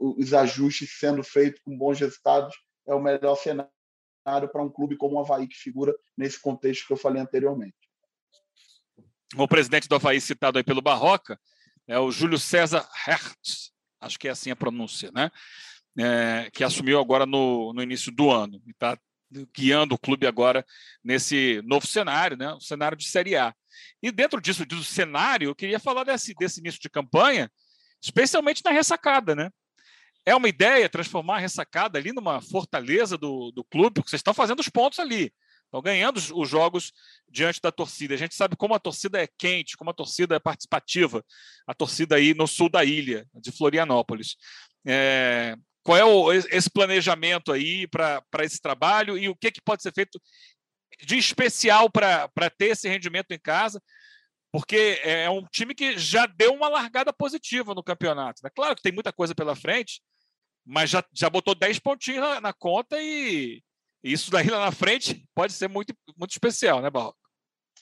os 0.00 0.32
ajustes 0.32 0.98
sendo 0.98 1.22
feitos 1.22 1.60
com 1.62 1.76
bons 1.76 2.00
resultados 2.00 2.54
é 2.86 2.94
o 2.94 3.00
melhor 3.00 3.36
cenário 3.36 3.68
para 4.24 4.62
um 4.62 4.70
clube 4.70 4.96
como 4.96 5.16
o 5.16 5.20
Havaí, 5.20 5.46
que 5.46 5.56
figura 5.56 5.94
nesse 6.16 6.40
contexto 6.40 6.86
que 6.86 6.92
eu 6.92 6.96
falei 6.96 7.20
anteriormente. 7.20 7.76
O 9.36 9.48
presidente 9.48 9.88
do 9.88 9.96
Havaí, 9.96 10.20
citado 10.20 10.58
aí 10.58 10.64
pelo 10.64 10.80
Barroca, 10.80 11.38
é 11.86 11.98
o 11.98 12.10
Júlio 12.10 12.38
César 12.38 12.88
Hertz, 13.06 13.72
acho 14.00 14.18
que 14.18 14.28
é 14.28 14.30
assim 14.30 14.50
a 14.50 14.56
pronúncia, 14.56 15.10
né? 15.12 15.30
é, 15.98 16.50
que 16.52 16.64
assumiu 16.64 16.98
agora 16.98 17.24
no, 17.26 17.72
no 17.72 17.82
início 17.82 18.10
do 18.10 18.30
ano 18.30 18.60
e 18.66 18.70
está 18.70 18.98
guiando 19.56 19.94
o 19.94 19.98
clube 19.98 20.26
agora 20.26 20.64
nesse 21.02 21.60
novo 21.64 21.86
cenário, 21.86 22.36
né? 22.36 22.52
o 22.52 22.60
cenário 22.60 22.96
de 22.96 23.06
Série 23.06 23.36
A. 23.36 23.54
E 24.02 24.12
dentro 24.12 24.40
disso, 24.40 24.64
do 24.64 24.82
cenário, 24.84 25.48
eu 25.48 25.54
queria 25.54 25.80
falar 25.80 26.04
desse, 26.04 26.34
desse 26.34 26.60
início 26.60 26.80
de 26.80 26.90
campanha, 26.90 27.50
especialmente 28.02 28.62
na 28.64 28.70
ressacada, 28.70 29.34
né? 29.34 29.50
É 30.26 30.34
uma 30.34 30.48
ideia 30.48 30.88
transformar 30.88 31.36
a 31.36 31.40
ressacada 31.40 31.98
ali 31.98 32.12
numa 32.12 32.40
fortaleza 32.40 33.18
do, 33.18 33.50
do 33.52 33.64
clube, 33.64 33.94
porque 33.94 34.10
vocês 34.10 34.20
estão 34.20 34.34
fazendo 34.34 34.60
os 34.60 34.68
pontos 34.68 34.98
ali, 34.98 35.32
estão 35.64 35.82
ganhando 35.82 36.16
os, 36.16 36.30
os 36.30 36.48
jogos 36.48 36.92
diante 37.28 37.60
da 37.60 37.70
torcida. 37.70 38.14
A 38.14 38.18
gente 38.18 38.34
sabe 38.34 38.56
como 38.56 38.74
a 38.74 38.78
torcida 38.78 39.22
é 39.22 39.28
quente, 39.38 39.76
como 39.76 39.90
a 39.90 39.94
torcida 39.94 40.36
é 40.36 40.38
participativa, 40.38 41.24
a 41.66 41.74
torcida 41.74 42.16
aí 42.16 42.32
no 42.32 42.46
sul 42.46 42.68
da 42.68 42.84
ilha, 42.84 43.26
de 43.34 43.52
Florianópolis. 43.52 44.36
É, 44.86 45.56
qual 45.84 45.98
é 45.98 46.04
o, 46.04 46.32
esse 46.32 46.70
planejamento 46.70 47.52
aí 47.52 47.86
para 47.86 48.22
esse 48.40 48.60
trabalho 48.60 49.18
e 49.18 49.28
o 49.28 49.36
que, 49.36 49.52
que 49.52 49.60
pode 49.60 49.82
ser 49.82 49.92
feito 49.92 50.20
de 51.04 51.18
especial 51.18 51.90
para 51.90 52.50
ter 52.56 52.68
esse 52.68 52.88
rendimento 52.88 53.32
em 53.32 53.38
casa? 53.38 53.82
Porque 54.50 55.00
é 55.02 55.28
um 55.28 55.44
time 55.50 55.74
que 55.74 55.98
já 55.98 56.26
deu 56.26 56.54
uma 56.54 56.68
largada 56.68 57.12
positiva 57.12 57.74
no 57.74 57.82
campeonato. 57.82 58.40
Né? 58.42 58.50
Claro 58.54 58.74
que 58.74 58.82
tem 58.82 58.92
muita 58.92 59.12
coisa 59.12 59.34
pela 59.34 59.54
frente, 59.54 60.00
mas 60.64 60.90
já, 60.90 61.04
já 61.12 61.28
botou 61.28 61.54
10 61.54 61.78
pontinhos 61.78 62.20
na, 62.20 62.40
na 62.40 62.52
conta 62.52 62.96
e, 63.00 63.62
isso 64.02 64.30
daí 64.30 64.48
lá 64.48 64.64
na 64.64 64.72
frente 64.72 65.26
pode 65.34 65.52
ser 65.52 65.68
muito, 65.68 65.94
muito 66.16 66.30
especial, 66.30 66.80
né, 66.80 66.90
Barroco? 66.90 67.18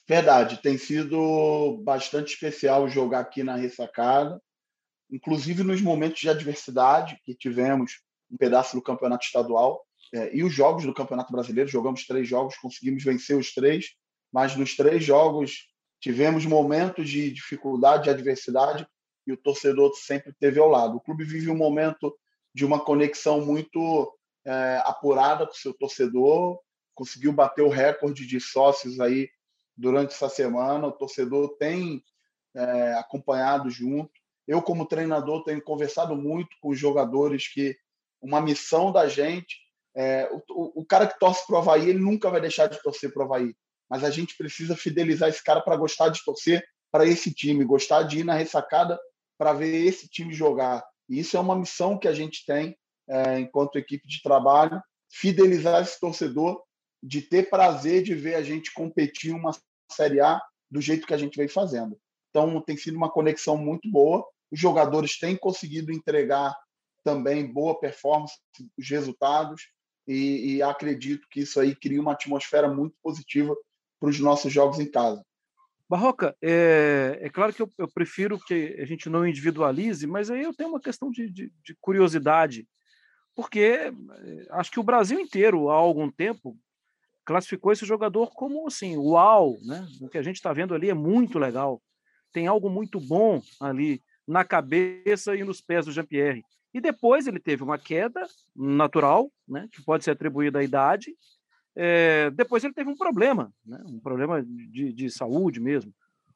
Verdade, 0.09 0.61
tem 0.61 0.77
sido 0.77 1.81
bastante 1.85 2.35
especial 2.35 2.89
jogar 2.89 3.21
aqui 3.21 3.43
na 3.43 3.57
ressacada 3.57 4.41
inclusive 5.13 5.63
nos 5.63 5.83
momentos 5.83 6.21
de 6.21 6.31
adversidade 6.31 7.21
que 7.23 7.35
tivemos 7.35 8.01
um 8.31 8.37
pedaço 8.39 8.75
do 8.75 8.83
campeonato 8.83 9.27
estadual 9.27 9.85
é, 10.15 10.35
e 10.35 10.43
os 10.43 10.55
jogos 10.55 10.85
do 10.85 10.95
campeonato 10.95 11.31
brasileiro. 11.31 11.69
Jogamos 11.69 12.07
três 12.07 12.27
jogos, 12.27 12.57
conseguimos 12.57 13.05
vencer 13.05 13.37
os 13.37 13.53
três, 13.53 13.91
mas 14.33 14.57
nos 14.57 14.75
três 14.75 15.05
jogos 15.05 15.69
tivemos 16.01 16.47
momentos 16.47 17.11
de 17.11 17.31
dificuldade, 17.31 18.05
de 18.05 18.11
adversidade 18.11 18.87
e 19.27 19.33
o 19.33 19.37
torcedor 19.37 19.95
sempre 19.95 20.33
teve 20.41 20.59
ao 20.59 20.69
lado. 20.69 20.97
O 20.97 21.01
clube 21.01 21.25
vive 21.25 21.51
um 21.51 21.57
momento 21.57 22.17
de 22.55 22.65
uma 22.65 22.79
conexão 22.79 23.41
muito 23.41 24.13
é, 24.45 24.83
apurada 24.85 25.47
com 25.47 25.53
o 25.53 25.57
seu 25.57 25.73
torcedor, 25.73 26.61
conseguiu 26.95 27.33
bater 27.33 27.63
o 27.63 27.69
recorde 27.69 28.27
de 28.27 28.41
sócios 28.41 29.01
aí 29.01 29.31
durante 29.77 30.15
essa 30.15 30.29
semana. 30.29 30.87
O 30.87 30.93
torcedor 30.93 31.57
tem 31.59 32.03
é, 32.55 32.95
acompanhado 32.95 33.71
junto. 33.71 34.11
Eu, 34.47 34.61
como 34.61 34.87
treinador, 34.87 35.45
tenho 35.45 35.63
conversado 35.63 36.15
muito 36.17 36.57
com 36.61 36.71
os 36.71 36.79
jogadores 36.79 37.49
que 37.49 37.77
uma 38.21 38.41
missão 38.41 38.93
da 38.93 39.09
gente. 39.09 39.57
É, 39.95 40.29
o, 40.51 40.81
o, 40.81 40.87
cara 40.87 41.07
que 41.07 41.19
torce 41.19 41.47
para 41.47 41.57
o 41.57 41.59
Havaí, 41.59 41.91
ele 41.91 41.99
nunca 41.99 42.31
vai 42.31 42.41
deixar 42.41 42.67
de 42.67 42.81
torcer 42.83 43.13
para 43.13 43.23
o 43.23 43.25
Havaí. 43.25 43.55
Mas 43.89 44.05
a 44.05 44.11
gente 44.11 44.37
precisa 44.37 44.77
fidelizar 44.77 45.29
esse 45.29 45.43
cara 45.43 45.61
para 45.61 45.77
gostar 45.77 46.09
de 46.09 46.25
torcer 46.25 46.65
para 46.91 47.07
esse 47.07 47.33
time, 47.33 47.65
gostar 47.65 48.03
de 48.03 48.21
ir 48.21 48.25
na 48.25 48.35
ressacada 48.35 48.99
para 49.39 49.53
ver 49.53 49.87
esse 49.87 50.09
time 50.09 50.33
jogar. 50.33 50.83
E 51.09 51.19
isso 51.19 51.37
é 51.37 51.41
uma 51.41 51.57
missão 51.57 51.99
que 51.99 52.09
a 52.09 52.15
gente 52.15 52.45
tem 52.47 52.77
é, 53.09 53.41
enquanto 53.41 53.77
equipe 53.77 54.07
de 54.07 54.23
trabalho, 54.23 54.83
fidelizar 55.11 55.83
esse 55.83 55.99
torcedor, 56.01 56.63
de 57.03 57.21
ter 57.21 57.51
prazer 57.51 58.03
de 58.03 58.15
ver 58.15 58.35
a 58.37 58.43
gente 58.43 58.73
competir 58.73 59.35
uma 59.35 59.51
Série 59.91 60.21
A 60.21 60.41
do 60.71 60.81
jeito 60.81 61.07
que 61.07 61.13
a 61.13 61.19
gente 61.19 61.37
vem 61.37 61.49
fazendo. 61.49 61.99
Então, 62.31 62.61
tem 62.63 62.77
sido 62.77 62.97
uma 62.97 63.11
conexão 63.11 63.57
muito 63.57 63.91
boa. 63.91 64.27
Os 64.51 64.59
jogadores 64.59 65.19
têm 65.19 65.37
conseguido 65.37 65.93
entregar 65.93 66.57
também 67.05 67.53
boa 67.53 67.79
performance, 67.79 68.39
os 68.79 68.89
resultados, 68.89 69.63
e, 70.07 70.55
e 70.57 70.63
acredito 70.63 71.27
que 71.31 71.41
isso 71.41 71.61
aí 71.61 71.75
cria 71.75 72.01
uma 72.01 72.13
atmosfera 72.13 72.73
muito 72.73 72.97
positiva 73.03 73.55
para 74.01 74.09
os 74.09 74.19
nossos 74.19 74.53
jogos 74.53 74.79
em 74.79 74.91
casa. 74.91 75.23
Barroca, 75.93 76.35
é, 76.41 77.19
é 77.21 77.29
claro 77.29 77.53
que 77.53 77.61
eu, 77.61 77.71
eu, 77.77 77.87
prefiro 77.87 78.39
que 78.39 78.79
a 78.81 78.87
gente 78.87 79.11
não 79.11 79.27
individualize, 79.27 80.07
mas 80.07 80.31
aí 80.31 80.43
eu 80.43 80.55
tenho 80.55 80.71
uma 80.71 80.81
questão 80.81 81.11
de, 81.11 81.29
de, 81.29 81.53
de 81.63 81.77
curiosidade, 81.83 82.67
porque 83.35 83.61
é, 83.61 83.93
acho 84.53 84.71
que 84.71 84.81
o 84.81 84.83
Brasil 84.83 85.21
inteiro, 85.21 85.69
há 85.69 85.75
algum 85.75 86.11
tempo, 86.11 86.57
classificou 87.27 87.73
esse 87.73 87.85
jogador 87.85 88.31
como 88.31 88.67
assim, 88.67 88.97
uau, 88.97 89.59
né? 89.67 89.87
O 90.01 90.09
que 90.09 90.17
a 90.17 90.23
gente 90.23 90.37
está 90.37 90.51
vendo 90.51 90.75
ali 90.75 90.89
é 90.89 90.95
muito 90.95 91.39
legal. 91.39 91.83
tem 92.33 92.47
algo 92.47 92.71
muito 92.71 92.99
bom 92.99 93.43
ali 93.61 94.03
na 94.27 94.47
cabeça 94.47 95.37
e 95.37 95.45
nos 95.45 95.61
pés 95.61 95.85
do 95.85 95.93
Jean-Pierre. 95.93 96.43
E 96.73 96.81
depois 96.81 97.27
ele 97.27 97.39
teve 97.39 97.63
uma 97.63 97.77
queda 97.77 98.27
natural, 98.57 99.31
né, 99.47 99.69
que 99.71 99.85
pode 99.85 100.05
ser 100.05 100.13
atribuída 100.13 100.61
à 100.61 100.65
idade. 100.65 101.15
É, 101.75 102.31
depois 102.31 102.63
ele 102.63 102.75
teve 102.75 102.91
um 102.91 102.97
problema, 102.97 103.53
né, 103.65 103.81
um 103.87 103.99
problema 103.99 104.43
de, 104.43 104.93
de 104.93 105.11
saúde 105.11 105.61
mesmo. 105.61 105.93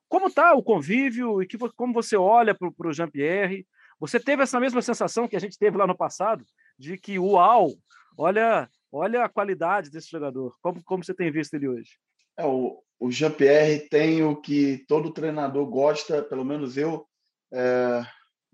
Como 0.09 0.29
está 0.29 0.55
o 0.55 0.63
convívio 0.63 1.43
e 1.43 1.47
que, 1.47 1.59
como 1.59 1.93
você 1.93 2.17
olha 2.17 2.55
para 2.55 2.89
o 2.89 2.93
Jean-Pierre? 2.93 3.67
Você 3.99 4.21
teve 4.21 4.43
essa 4.43 4.61
mesma 4.61 4.81
sensação 4.81 5.27
que 5.27 5.37
a 5.37 5.41
gente 5.41 5.59
teve 5.59 5.77
lá 5.77 5.87
no 5.87 5.97
passado, 5.97 6.45
de 6.79 6.97
que, 6.97 7.19
uau, 7.19 7.73
olha, 8.17 8.69
olha 8.93 9.25
a 9.25 9.29
qualidade 9.29 9.91
desse 9.91 10.11
jogador. 10.11 10.57
Como, 10.63 10.83
como 10.85 11.05
você 11.05 11.15
tem 11.15 11.31
visto 11.31 11.55
ele 11.55 11.69
hoje? 11.69 11.99
É, 12.37 12.45
o, 12.45 12.83
o 13.01 13.11
Jean-Pierre 13.11 13.89
tem 13.89 14.23
o 14.23 14.37
que 14.37 14.85
todo 14.87 15.13
treinador 15.13 15.67
gosta, 15.67 16.23
pelo 16.23 16.45
menos 16.45 16.77
eu, 16.77 17.07
é, 17.53 18.03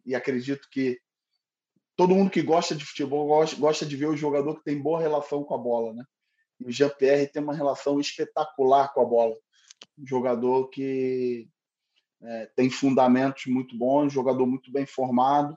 e 0.06 0.14
acredito 0.14 0.68
que 0.70 0.98
todo 1.96 2.14
mundo 2.14 2.30
que 2.30 2.42
gosta 2.42 2.74
de 2.74 2.84
futebol 2.84 3.26
gosta, 3.26 3.56
gosta 3.56 3.86
de 3.86 3.96
ver 3.96 4.06
o 4.06 4.16
jogador 4.16 4.56
que 4.56 4.64
tem 4.64 4.80
boa 4.80 5.00
relação 5.00 5.44
com 5.44 5.54
a 5.54 5.58
bola, 5.58 5.92
né? 5.92 6.04
O 6.64 6.70
Jean-Pierre 6.70 7.28
tem 7.28 7.42
uma 7.42 7.54
relação 7.54 8.00
espetacular 8.00 8.92
com 8.92 9.00
a 9.00 9.04
bola. 9.04 9.36
Um 9.98 10.06
jogador 10.06 10.68
que 10.68 11.48
é, 12.22 12.46
tem 12.54 12.70
fundamentos 12.70 13.46
muito 13.46 13.76
bons, 13.76 14.12
jogador 14.12 14.46
muito 14.46 14.70
bem 14.72 14.86
formado. 14.86 15.56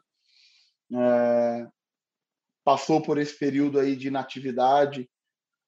É, 0.93 1.67
passou 2.63 3.01
por 3.01 3.17
esse 3.17 3.37
período 3.37 3.79
aí 3.79 3.95
de 3.95 4.07
inatividade 4.07 5.09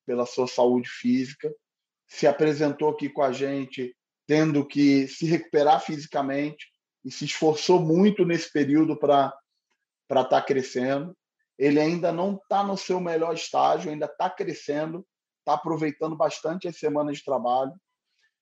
pela 0.06 0.26
sua 0.26 0.48
saúde 0.48 0.90
física, 0.90 1.54
se 2.08 2.26
apresentou 2.26 2.90
aqui 2.90 3.10
com 3.10 3.22
a 3.22 3.32
gente 3.32 3.96
tendo 4.28 4.66
que 4.66 5.08
se 5.08 5.26
recuperar 5.26 5.80
fisicamente 5.80 6.68
e 7.04 7.10
se 7.10 7.24
esforçou 7.24 7.80
muito 7.80 8.26
nesse 8.26 8.52
período 8.52 8.98
para 8.98 9.34
estar 10.10 10.26
tá 10.26 10.42
crescendo. 10.42 11.18
Ele 11.58 11.80
ainda 11.80 12.12
não 12.12 12.36
está 12.36 12.62
no 12.64 12.78
seu 12.78 13.00
melhor 13.00 13.34
estágio, 13.34 13.90
ainda 13.90 14.06
está 14.06 14.30
crescendo, 14.30 15.08
está 15.48 15.54
aproveitando 15.54 16.14
bastante 16.14 16.68
as 16.68 16.78
semanas 16.78 17.20
de 17.20 17.24
trabalho. 17.24 17.72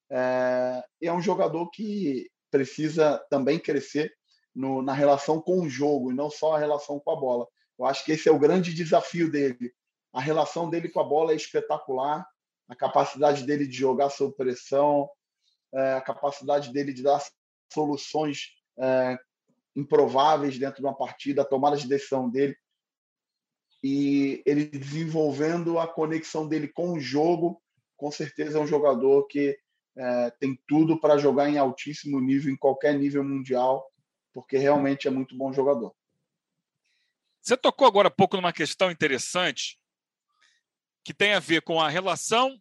É, 0.09 0.83
é 1.03 1.13
um 1.13 1.21
jogador 1.21 1.69
que 1.69 2.27
precisa 2.49 3.23
também 3.29 3.59
crescer 3.59 4.11
no, 4.55 4.81
na 4.81 4.93
relação 4.93 5.39
com 5.39 5.61
o 5.61 5.69
jogo 5.69 6.11
e 6.11 6.15
não 6.15 6.31
só 6.31 6.55
a 6.55 6.59
relação 6.59 6.99
com 6.99 7.11
a 7.11 7.15
bola. 7.15 7.47
Eu 7.77 7.85
acho 7.85 8.03
que 8.03 8.13
esse 8.13 8.27
é 8.27 8.31
o 8.31 8.39
grande 8.39 8.73
desafio 8.73 9.31
dele. 9.31 9.71
A 10.11 10.19
relação 10.19 10.67
dele 10.67 10.89
com 10.89 10.99
a 10.99 11.03
bola 11.03 11.33
é 11.33 11.35
espetacular, 11.35 12.25
a 12.67 12.75
capacidade 12.75 13.45
dele 13.45 13.67
de 13.67 13.77
jogar 13.77 14.09
sob 14.09 14.33
pressão, 14.35 15.07
é, 15.73 15.93
a 15.93 16.01
capacidade 16.01 16.73
dele 16.73 16.91
de 16.91 17.03
dar 17.03 17.21
soluções 17.71 18.47
é, 18.79 19.15
improváveis 19.75 20.57
dentro 20.57 20.81
de 20.81 20.87
uma 20.87 20.97
partida, 20.97 21.43
a 21.43 21.45
tomada 21.45 21.77
de 21.77 21.87
decisão 21.87 22.29
dele 22.29 22.57
e 23.87 24.41
ele 24.47 24.65
desenvolvendo 24.65 25.77
a 25.77 25.87
conexão 25.87 26.47
dele 26.47 26.67
com 26.67 26.93
o 26.93 26.99
jogo, 26.99 27.61
com 27.95 28.09
certeza 28.09 28.57
é 28.57 28.61
um 28.61 28.65
jogador 28.65 29.27
que 29.27 29.55
é, 29.95 30.31
tem 30.39 30.59
tudo 30.67 30.99
para 30.99 31.19
jogar 31.19 31.47
em 31.47 31.59
altíssimo 31.59 32.19
nível, 32.19 32.51
em 32.51 32.57
qualquer 32.57 32.97
nível 32.97 33.23
mundial, 33.23 33.87
porque 34.33 34.57
realmente 34.57 35.07
é 35.07 35.11
muito 35.11 35.37
bom 35.37 35.53
jogador. 35.53 35.95
Você 37.39 37.55
tocou 37.55 37.85
agora 37.85 38.07
há 38.07 38.11
pouco 38.11 38.35
numa 38.35 38.51
questão 38.51 38.89
interessante 38.89 39.79
que 41.03 41.13
tem 41.13 41.35
a 41.35 41.39
ver 41.39 41.61
com 41.61 41.79
a 41.79 41.87
relação 41.87 42.59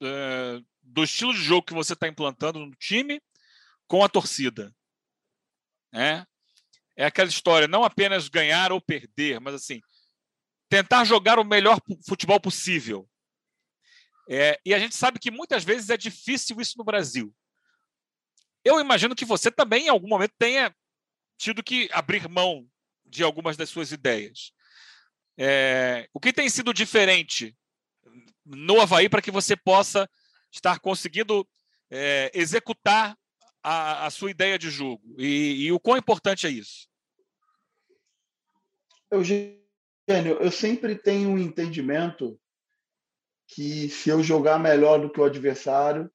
é, 0.00 0.60
do 0.80 1.02
estilo 1.02 1.34
de 1.34 1.42
jogo 1.42 1.66
que 1.66 1.74
você 1.74 1.94
está 1.94 2.06
implantando 2.06 2.60
no 2.60 2.70
time 2.76 3.20
com 3.88 4.04
a 4.04 4.08
torcida. 4.08 4.72
É, 5.92 6.24
é 6.96 7.06
aquela 7.06 7.28
história, 7.28 7.66
não 7.66 7.82
apenas 7.82 8.28
ganhar 8.28 8.70
ou 8.70 8.80
perder, 8.80 9.40
mas 9.40 9.54
assim, 9.54 9.82
tentar 10.74 11.04
jogar 11.04 11.38
o 11.38 11.44
melhor 11.44 11.80
futebol 12.04 12.40
possível. 12.40 13.08
É, 14.28 14.58
e 14.64 14.74
a 14.74 14.78
gente 14.80 14.96
sabe 14.96 15.20
que 15.20 15.30
muitas 15.30 15.62
vezes 15.62 15.88
é 15.88 15.96
difícil 15.96 16.60
isso 16.60 16.76
no 16.76 16.82
Brasil. 16.82 17.32
Eu 18.64 18.80
imagino 18.80 19.14
que 19.14 19.24
você 19.24 19.52
também, 19.52 19.86
em 19.86 19.88
algum 19.88 20.08
momento, 20.08 20.34
tenha 20.36 20.74
tido 21.38 21.62
que 21.62 21.88
abrir 21.92 22.28
mão 22.28 22.68
de 23.06 23.22
algumas 23.22 23.56
das 23.56 23.70
suas 23.70 23.92
ideias. 23.92 24.52
É, 25.38 26.08
o 26.12 26.18
que 26.18 26.32
tem 26.32 26.48
sido 26.48 26.74
diferente 26.74 27.56
no 28.44 28.80
Havaí 28.80 29.08
para 29.08 29.22
que 29.22 29.30
você 29.30 29.54
possa 29.56 30.10
estar 30.50 30.80
conseguindo 30.80 31.48
é, 31.88 32.32
executar 32.34 33.16
a, 33.62 34.06
a, 34.06 34.10
sua 34.10 34.32
ideia 34.32 34.58
de 34.58 34.70
jogo? 34.70 35.14
E, 35.20 35.66
e 35.66 35.72
o 35.72 35.78
quão 35.78 35.96
importante 35.96 36.48
é 36.48 36.50
isso? 36.50 36.88
Eu 40.06 40.50
sempre 40.50 40.96
tenho 40.96 41.30
um 41.30 41.38
entendimento 41.38 42.38
que 43.48 43.88
se 43.88 44.10
eu 44.10 44.22
jogar 44.22 44.58
melhor 44.58 45.00
do 45.00 45.10
que 45.10 45.20
o 45.20 45.24
adversário, 45.24 46.10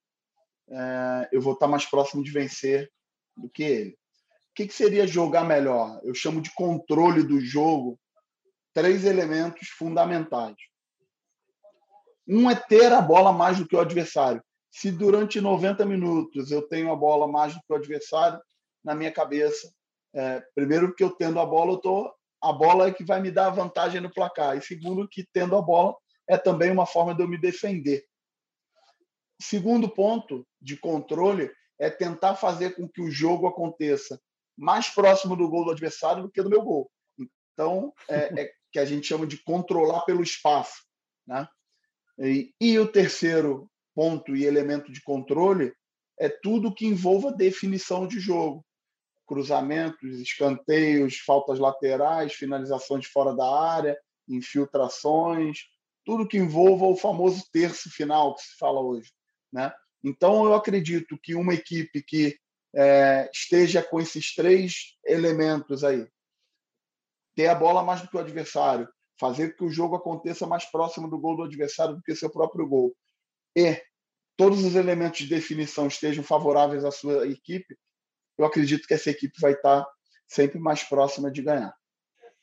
é, 0.70 1.30
eu 1.32 1.42
vou 1.42 1.54
estar 1.54 1.68
mais 1.68 1.86
próximo 1.86 2.24
de 2.24 2.32
vencer 2.32 2.92
do 3.36 3.50
que 3.50 3.64
ele. 3.64 3.92
O 3.92 4.56
que, 4.56 4.68
que 4.68 4.74
seria 4.74 5.08
jogar 5.08 5.44
melhor? 5.44 6.00
Eu 6.04 6.14
chamo 6.14 6.42
de 6.42 6.54
controle 6.54 7.24
do 7.24 7.40
jogo 7.40 8.00
três 8.74 9.06
elementos 9.06 9.70
fundamentais. 9.70 10.56
Um 12.28 12.50
é 12.50 12.56
ter 12.56 12.92
a 12.92 13.02
bola 13.02 13.32
mais 13.32 13.58
do 13.58 13.68
que 13.68 13.76
o 13.76 13.80
adversário. 13.80 14.44
Se 14.72 14.92
durante 14.92 15.42
90 15.42 15.84
minutos 15.86 16.52
eu 16.52 16.62
tenho 16.68 16.92
a 16.92 16.96
bola 16.96 17.28
mais 17.28 17.56
do 17.56 17.60
que 17.60 17.74
o 17.74 17.76
adversário, 17.76 18.40
na 18.84 18.94
minha 18.94 19.12
cabeça, 19.12 19.74
é, 20.14 20.44
primeiro 20.54 20.94
que 20.94 21.04
eu 21.04 21.10
tendo 21.10 21.40
a 21.40 21.46
bola, 21.46 21.74
eu 21.74 21.78
tô, 21.78 22.14
a 22.42 22.54
bola 22.54 22.88
é 22.88 22.94
que 22.94 23.04
vai 23.04 23.22
me 23.22 23.32
dar 23.32 23.48
a 23.48 23.52
vantagem 23.52 24.02
no 24.02 24.12
placar. 24.12 24.58
E 24.58 24.62
segundo 24.62 25.08
que 25.08 25.26
tendo 25.34 25.56
a 25.56 25.62
bola, 25.62 25.96
é 26.28 26.38
também 26.38 26.72
uma 26.72 26.86
forma 26.86 27.14
de 27.14 27.22
eu 27.22 27.28
me 27.28 27.38
defender. 27.38 28.06
Segundo 29.42 29.90
ponto 29.90 30.48
de 30.62 30.78
controle 30.78 31.52
é 31.80 31.90
tentar 31.90 32.36
fazer 32.36 32.76
com 32.76 32.88
que 32.88 33.02
o 33.02 33.10
jogo 33.10 33.48
aconteça 33.48 34.22
mais 34.58 34.90
próximo 34.90 35.36
do 35.36 35.50
gol 35.50 35.66
do 35.66 35.72
adversário 35.72 36.24
do 36.24 36.32
que 36.32 36.44
do 36.44 36.50
meu 36.50 36.62
gol. 36.62 36.92
Então, 37.54 37.94
é, 38.10 38.42
é 38.42 38.52
que 38.72 38.80
a 38.80 38.86
gente 38.86 39.08
chama 39.08 39.26
de 39.26 39.42
controlar 39.44 40.02
pelo 40.02 40.22
espaço. 40.22 40.84
Né? 41.26 41.48
E, 42.20 42.54
e 42.60 42.78
o 42.78 42.92
terceiro 42.92 43.70
ponto 43.96 44.36
e 44.36 44.46
elemento 44.46 44.92
de 44.92 45.02
controle 45.02 45.74
é 46.20 46.28
tudo 46.28 46.74
que 46.74 46.86
envolva 46.86 47.32
definição 47.32 48.06
de 48.06 48.20
jogo. 48.20 48.66
Cruzamentos, 49.30 50.20
escanteios, 50.20 51.20
faltas 51.20 51.60
laterais, 51.60 52.34
finalizações 52.34 53.06
fora 53.06 53.36
da 53.36 53.48
área, 53.48 53.96
infiltrações, 54.28 55.60
tudo 56.04 56.28
que 56.28 56.40
envolva 56.40 56.88
o 56.88 56.98
famoso 56.98 57.44
terço 57.54 57.92
final 57.92 58.34
que 58.34 58.42
se 58.42 58.58
fala 58.58 58.82
hoje. 58.82 59.12
Né? 59.54 59.72
Então, 60.04 60.46
eu 60.46 60.56
acredito 60.56 61.16
que 61.22 61.36
uma 61.36 61.54
equipe 61.54 62.02
que 62.02 62.40
é, 62.76 63.30
esteja 63.32 63.84
com 63.84 64.00
esses 64.00 64.34
três 64.34 64.98
elementos 65.06 65.84
aí, 65.84 66.08
ter 67.36 67.50
a 67.50 67.56
bola 67.56 67.84
mais 67.84 68.02
do 68.02 68.10
que 68.10 68.18
o 68.18 68.20
adversário, 68.20 68.90
fazer 69.20 69.56
que 69.56 69.64
o 69.64 69.70
jogo 69.70 69.96
aconteça 69.96 70.48
mais 70.48 70.66
próximo 70.66 71.08
do 71.08 71.20
gol 71.20 71.38
do 71.38 71.44
adversário 71.44 71.96
do 71.96 72.02
que 72.02 72.16
seu 72.16 72.32
próprio 72.32 72.68
gol, 72.68 72.96
e 73.56 73.80
todos 74.36 74.64
os 74.64 74.74
elementos 74.74 75.20
de 75.20 75.28
definição 75.28 75.86
estejam 75.86 76.24
favoráveis 76.24 76.84
à 76.84 76.90
sua 76.90 77.28
equipe, 77.28 77.78
eu 78.40 78.46
acredito 78.46 78.88
que 78.88 78.94
essa 78.94 79.12
equipe 79.12 79.40
vai 79.40 79.52
estar 79.52 79.86
sempre 80.28 80.58
mais 80.60 80.84
próxima 80.84 81.30
de 81.32 81.44
ganhar. 81.44 81.74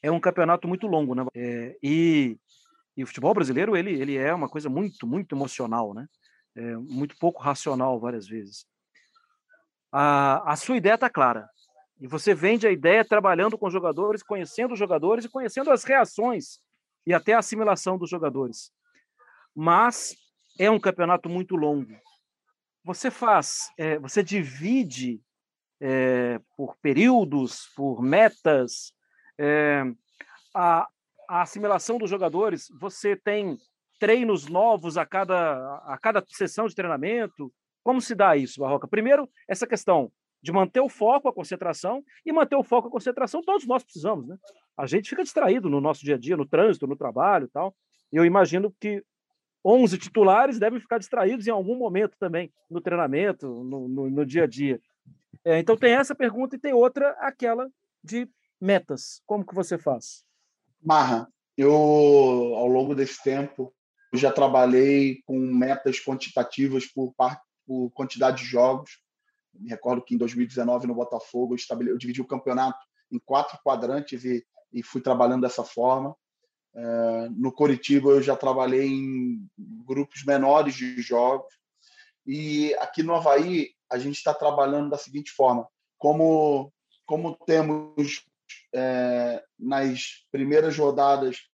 É 0.02 0.10
um 0.10 0.20
campeonato 0.20 0.68
muito 0.68 0.86
longo, 0.86 1.14
né? 1.14 1.24
É, 1.34 1.76
e 1.82 2.38
e 2.96 3.04
o 3.04 3.06
futebol 3.06 3.34
brasileiro, 3.34 3.76
ele, 3.76 3.92
ele 4.00 4.16
é 4.16 4.32
uma 4.32 4.48
coisa 4.48 4.70
muito, 4.70 5.06
muito 5.06 5.34
emocional, 5.34 5.92
né? 5.92 6.06
É 6.56 6.76
muito 6.76 7.16
pouco 7.18 7.42
racional 7.42 8.00
várias 8.00 8.26
vezes. 8.26 8.66
A, 9.92 10.52
a 10.52 10.56
sua 10.56 10.78
ideia 10.78 10.94
está 10.94 11.10
clara. 11.10 11.46
E 12.00 12.06
você 12.06 12.34
vende 12.34 12.66
a 12.66 12.72
ideia 12.72 13.04
trabalhando 13.04 13.58
com 13.58 13.68
jogadores, 13.68 14.22
conhecendo 14.22 14.72
os 14.72 14.78
jogadores 14.78 15.26
e 15.26 15.28
conhecendo 15.28 15.70
as 15.70 15.84
reações 15.84 16.58
e 17.06 17.12
até 17.12 17.34
a 17.34 17.38
assimilação 17.38 17.98
dos 17.98 18.08
jogadores. 18.08 18.72
Mas 19.54 20.16
é 20.58 20.70
um 20.70 20.80
campeonato 20.80 21.28
muito 21.28 21.54
longo. 21.54 21.94
Você 22.82 23.10
faz, 23.10 23.70
é, 23.78 23.98
você 23.98 24.22
divide 24.22 25.20
é, 25.80 26.40
por 26.56 26.76
períodos, 26.82 27.70
por 27.76 28.02
metas, 28.02 28.92
é, 29.38 29.84
a, 30.54 30.88
a 31.28 31.42
assimilação 31.42 31.98
dos 31.98 32.10
jogadores, 32.10 32.68
você 32.80 33.16
tem 33.16 33.58
treinos 33.98 34.46
novos 34.46 34.96
a 34.96 35.04
cada, 35.04 35.76
a 35.86 35.98
cada 36.00 36.22
sessão 36.28 36.66
de 36.66 36.74
treinamento? 36.74 37.52
Como 37.82 38.00
se 38.00 38.14
dá 38.14 38.36
isso, 38.36 38.60
Barroca? 38.60 38.88
Primeiro, 38.88 39.28
essa 39.48 39.66
questão 39.66 40.10
de 40.42 40.52
manter 40.52 40.80
o 40.80 40.88
foco, 40.88 41.28
a 41.28 41.32
concentração, 41.32 42.04
e 42.24 42.32
manter 42.32 42.56
o 42.56 42.62
foco, 42.62 42.88
a 42.88 42.90
concentração, 42.90 43.42
todos 43.42 43.66
nós 43.66 43.82
precisamos, 43.82 44.28
né? 44.28 44.36
A 44.76 44.86
gente 44.86 45.08
fica 45.08 45.22
distraído 45.22 45.68
no 45.68 45.80
nosso 45.80 46.04
dia 46.04 46.14
a 46.14 46.18
dia, 46.18 46.36
no 46.36 46.46
trânsito, 46.46 46.86
no 46.86 46.96
trabalho 46.96 47.46
e 47.46 47.48
tal. 47.48 47.74
Eu 48.12 48.24
imagino 48.24 48.72
que 48.78 49.02
11 49.64 49.98
titulares 49.98 50.58
devem 50.58 50.78
ficar 50.78 50.98
distraídos 50.98 51.46
em 51.46 51.50
algum 51.50 51.76
momento 51.76 52.16
também, 52.18 52.52
no 52.70 52.80
treinamento, 52.80 53.48
no, 53.64 53.88
no, 53.88 54.10
no 54.10 54.26
dia 54.26 54.44
a 54.44 54.46
dia. 54.46 54.80
É, 55.46 55.60
então 55.60 55.76
tem 55.76 55.92
essa 55.92 56.12
pergunta 56.12 56.56
e 56.56 56.58
tem 56.58 56.72
outra, 56.72 57.10
aquela 57.20 57.70
de 58.02 58.28
metas. 58.60 59.22
Como 59.24 59.46
que 59.46 59.54
você 59.54 59.78
faz? 59.78 60.24
Marra, 60.82 61.32
eu 61.56 61.72
ao 61.72 62.66
longo 62.66 62.96
desse 62.96 63.22
tempo 63.22 63.72
já 64.12 64.32
trabalhei 64.32 65.22
com 65.24 65.38
metas 65.38 66.00
quantitativas 66.00 66.84
por, 66.84 67.14
por 67.64 67.90
quantidade 67.90 68.42
de 68.42 68.48
jogos. 68.48 68.98
Me 69.54 69.70
recordo 69.70 70.02
que 70.02 70.16
em 70.16 70.18
2019 70.18 70.88
no 70.88 70.96
Botafogo 70.96 71.52
eu, 71.52 71.56
estabele... 71.56 71.92
eu 71.92 71.98
dividi 71.98 72.20
o 72.20 72.26
campeonato 72.26 72.84
em 73.12 73.20
quatro 73.20 73.56
quadrantes 73.64 74.24
e, 74.24 74.44
e 74.72 74.82
fui 74.82 75.00
trabalhando 75.00 75.42
dessa 75.42 75.62
forma. 75.62 76.16
É, 76.74 77.28
no 77.30 77.52
Coritiba 77.52 78.10
eu 78.10 78.20
já 78.20 78.34
trabalhei 78.34 78.88
em 78.88 79.48
grupos 79.56 80.24
menores 80.24 80.74
de 80.74 81.00
jogos 81.00 81.54
e 82.26 82.74
aqui 82.80 83.04
no 83.04 83.14
Havaí 83.14 83.75
a 83.90 83.98
gente 83.98 84.16
está 84.16 84.34
trabalhando 84.34 84.90
da 84.90 84.98
seguinte 84.98 85.30
forma: 85.30 85.66
como 85.98 86.72
como 87.06 87.36
temos 87.46 88.26
é, 88.74 89.42
nas 89.58 90.26
primeiras 90.30 90.76
rodadas, 90.76 91.48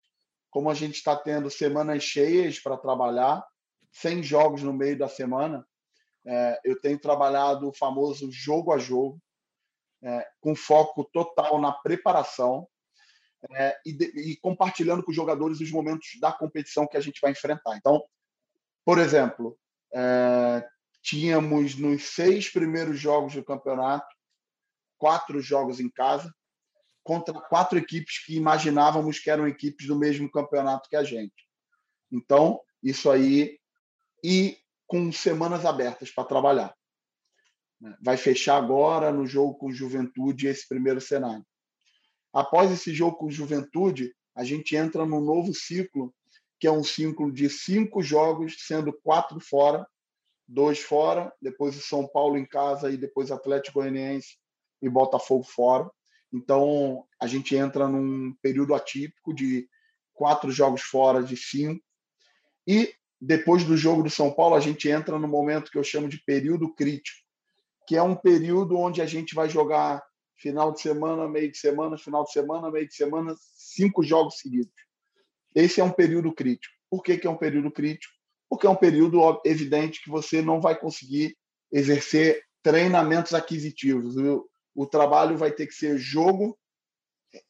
como 0.50 0.70
a 0.70 0.74
gente 0.74 0.96
está 0.96 1.16
tendo 1.16 1.50
semanas 1.50 2.04
cheias 2.04 2.60
para 2.60 2.78
trabalhar, 2.78 3.44
sem 3.92 4.22
jogos 4.22 4.62
no 4.62 4.72
meio 4.72 4.98
da 4.98 5.08
semana, 5.08 5.66
é, 6.26 6.60
eu 6.64 6.80
tenho 6.80 7.00
trabalhado 7.00 7.68
o 7.68 7.74
famoso 7.74 8.32
jogo 8.32 8.72
a 8.72 8.78
jogo, 8.78 9.20
é, 10.02 10.28
com 10.40 10.56
foco 10.56 11.04
total 11.12 11.60
na 11.60 11.72
preparação 11.72 12.68
é, 13.52 13.78
e, 13.86 13.94
de, 13.94 14.06
e, 14.06 14.38
compartilhando 14.38 15.04
com 15.04 15.12
os 15.12 15.16
jogadores 15.16 15.60
os 15.60 15.72
momentos 15.72 16.18
da 16.22 16.32
competição 16.32 16.88
que 16.88 16.98
a 16.98 17.02
gente 17.02 17.20
vai 17.22 17.32
enfrentar. 17.32 17.76
Então, 17.76 18.04
por 18.86 18.98
exemplo, 18.98 19.58
é, 19.94 20.66
tínhamos 21.02 21.76
nos 21.76 22.04
seis 22.04 22.50
primeiros 22.50 23.00
jogos 23.00 23.34
do 23.34 23.44
campeonato 23.44 24.08
quatro 25.00 25.42
jogos 25.42 25.80
em 25.80 25.90
casa 25.90 26.32
contra 27.04 27.34
quatro 27.34 27.80
equipes 27.80 28.24
que 28.24 28.36
imaginávamos 28.36 29.18
que 29.18 29.32
eram 29.32 29.48
equipes 29.48 29.88
do 29.88 29.98
mesmo 29.98 30.30
campeonato 30.30 30.90
que 30.90 30.96
a 30.96 31.04
gente. 31.04 31.48
Então, 32.12 32.60
isso 32.84 33.10
aí 33.10 33.58
e 34.24 34.58
com 34.86 35.12
semanas 35.12 35.66
abertas 35.66 36.12
para 36.12 36.26
trabalhar. 36.26 36.76
Vai 38.02 38.18
fechar 38.18 38.58
agora 38.58 39.12
no 39.12 39.26
jogo 39.26 39.56
com 39.56 39.72
Juventude 39.72 40.48
esse 40.48 40.68
primeiro 40.68 41.00
cenário. 41.00 41.46
Após 42.34 42.72
esse 42.72 42.94
jogo 42.94 43.18
com 43.18 43.32
Juventude, 43.32 44.14
a 44.36 44.44
gente 44.44 44.76
entra 44.76 45.06
num 45.06 45.22
novo 45.22 45.54
ciclo, 45.54 46.14
que 46.60 46.68
é 46.68 46.72
um 46.72 46.84
ciclo 46.84 47.32
de 47.32 47.50
cinco 47.50 48.04
jogos, 48.04 48.56
sendo 48.60 48.92
quatro 48.92 49.40
fora, 49.40 49.88
dois 50.50 50.80
fora, 50.80 51.32
depois 51.40 51.78
o 51.78 51.82
São 51.82 52.08
Paulo 52.08 52.36
em 52.36 52.46
casa 52.46 52.90
e 52.90 52.98
depois 52.98 53.32
Atlético 53.32 53.80
Goianiense 53.80 54.38
e 54.82 54.90
Botafogo 54.90 55.44
fora. 55.44 55.90
Então, 56.34 57.06
a 57.22 57.28
gente 57.28 57.56
entra 57.56 57.88
num 57.88 58.34
período 58.42 58.74
atípico 58.74 59.34
de 59.34 59.70
quatro 60.14 60.52
jogos 60.52 60.82
fora 60.82 61.22
de 61.22 61.38
cinco. 61.38 61.84
E 62.68 62.92
depois 63.22 63.64
do 63.64 63.78
jogo 63.78 64.02
do 64.02 64.10
São 64.10 64.32
Paulo, 64.32 64.56
a 64.56 64.60
gente 64.60 64.90
entra 64.90 65.20
no 65.20 65.28
momento 65.28 65.72
que 65.72 65.78
eu 65.78 65.84
chamo 65.84 66.10
de 66.10 66.24
período 66.24 66.74
crítico, 66.74 67.20
que 67.88 67.96
é 67.96 68.02
um 68.02 68.16
período 68.16 68.78
onde 68.78 69.02
a 69.02 69.06
gente 69.06 69.36
vai 69.36 69.50
jogar 69.50 70.04
final 70.36 70.72
de 70.72 70.82
semana, 70.82 71.28
meio 71.28 71.52
de 71.52 71.58
semana, 71.58 71.98
final 71.98 72.24
de 72.24 72.32
semana, 72.32 72.72
meio 72.72 72.88
de 72.88 72.96
semana, 72.96 73.36
cinco 73.38 74.02
jogos 74.02 74.40
seguidos. 74.40 74.74
Esse 75.54 75.82
é 75.82 75.84
um 75.84 75.92
período 75.92 76.34
crítico. 76.34 76.74
Por 76.90 77.04
que, 77.04 77.18
que 77.18 77.28
é 77.28 77.30
um 77.30 77.38
período 77.38 77.72
crítico? 77.72 78.14
Porque 78.50 78.66
é 78.66 78.70
um 78.70 78.76
período 78.76 79.42
evidente 79.46 80.02
que 80.02 80.10
você 80.10 80.42
não 80.42 80.60
vai 80.60 80.78
conseguir 80.78 81.38
exercer 81.72 82.44
treinamentos 82.64 83.34
aquisitivos. 83.34 84.18
O, 84.18 84.50
o 84.76 84.86
trabalho 84.88 85.38
vai 85.38 85.52
ter 85.52 85.68
que 85.68 85.74
ser 85.74 85.98
jogo, 85.98 86.58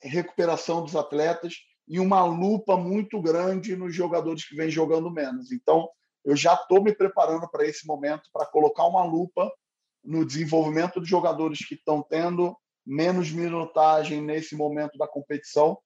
recuperação 0.02 0.84
dos 0.84 0.96
atletas 0.96 1.56
e 1.88 2.00
uma 2.00 2.24
lupa 2.24 2.78
muito 2.78 3.22
grande 3.22 3.76
nos 3.76 3.96
jogadores 3.96 4.48
que 4.48 4.56
vêm 4.56 4.70
jogando 4.70 5.10
menos. 5.10 5.52
Então, 5.52 5.90
eu 6.24 6.36
já 6.36 6.54
estou 6.54 6.84
me 6.84 6.94
preparando 6.94 7.50
para 7.50 7.66
esse 7.66 7.88
momento, 7.88 8.30
para 8.32 8.46
colocar 8.46 8.86
uma 8.86 9.04
lupa 9.04 9.52
no 10.04 10.26
desenvolvimento 10.26 11.00
dos 11.00 11.10
jogadores 11.10 11.66
que 11.66 11.76
estão 11.76 12.04
tendo 12.04 12.56
menos 12.86 13.32
minutagem 13.32 14.22
nesse 14.22 14.56
momento 14.56 14.98
da 14.98 15.08
competição, 15.08 15.78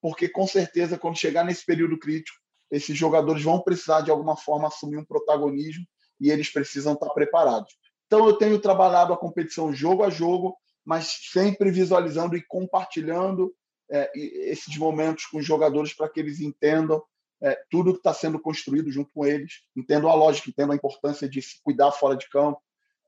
porque 0.00 0.28
com 0.28 0.46
certeza 0.46 0.98
quando 0.98 1.18
chegar 1.18 1.44
nesse 1.44 1.64
período 1.64 1.98
crítico, 1.98 2.38
esses 2.72 2.96
jogadores 2.96 3.42
vão 3.42 3.60
precisar 3.60 4.00
de 4.00 4.10
alguma 4.10 4.36
forma 4.36 4.66
assumir 4.66 4.96
um 4.96 5.04
protagonismo 5.04 5.84
e 6.18 6.30
eles 6.30 6.50
precisam 6.50 6.94
estar 6.94 7.10
preparados. 7.10 7.76
Então 8.06 8.26
eu 8.26 8.32
tenho 8.32 8.58
trabalhado 8.58 9.12
a 9.12 9.16
competição 9.16 9.72
jogo 9.72 10.02
a 10.02 10.10
jogo, 10.10 10.56
mas 10.84 11.18
sempre 11.30 11.70
visualizando 11.70 12.36
e 12.36 12.42
compartilhando 12.42 13.54
é, 13.90 14.10
esses 14.50 14.76
momentos 14.76 15.26
com 15.26 15.38
os 15.38 15.46
jogadores 15.46 15.92
para 15.92 16.08
que 16.08 16.18
eles 16.18 16.40
entendam 16.40 17.02
é, 17.42 17.60
tudo 17.70 17.92
que 17.92 17.98
está 17.98 18.14
sendo 18.14 18.40
construído 18.40 18.90
junto 18.90 19.10
com 19.12 19.26
eles, 19.26 19.62
entendam 19.76 20.08
a 20.08 20.14
lógica, 20.14 20.48
entendam 20.48 20.72
a 20.72 20.76
importância 20.76 21.28
de 21.28 21.42
se 21.42 21.60
cuidar 21.62 21.92
fora 21.92 22.16
de 22.16 22.28
campo 22.28 22.60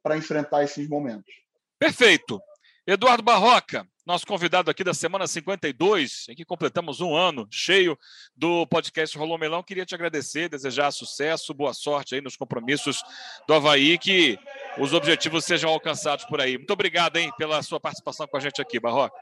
para 0.03 0.17
enfrentar 0.17 0.63
esses 0.63 0.89
momentos. 0.89 1.33
Perfeito. 1.79 2.41
Eduardo 2.87 3.23
Barroca, 3.23 3.89
nosso 4.07 4.27
convidado 4.27 4.71
aqui 4.71 4.85
da 4.85 4.93
semana 4.93 5.27
52, 5.27 6.27
em 6.29 6.35
que 6.35 6.45
completamos 6.45 7.01
um 7.01 7.17
ano 7.17 7.49
cheio 7.51 7.99
do 8.37 8.67
podcast 8.67 9.17
Rolou 9.17 9.39
Melão. 9.39 9.63
Queria 9.63 9.87
te 9.87 9.95
agradecer, 9.95 10.49
desejar 10.49 10.91
sucesso, 10.91 11.55
boa 11.55 11.73
sorte 11.73 12.15
aí 12.15 12.21
nos 12.21 12.37
compromissos 12.37 13.03
do 13.49 13.55
Havaí, 13.55 13.97
que 13.97 14.39
os 14.79 14.93
objetivos 14.93 15.45
sejam 15.47 15.71
alcançados 15.71 16.27
por 16.27 16.41
aí. 16.41 16.59
Muito 16.59 16.73
obrigado, 16.73 17.17
hein, 17.17 17.33
pela 17.39 17.63
sua 17.63 17.81
participação 17.81 18.27
com 18.27 18.37
a 18.37 18.41
gente 18.41 18.61
aqui, 18.61 18.79
Barroca. 18.79 19.17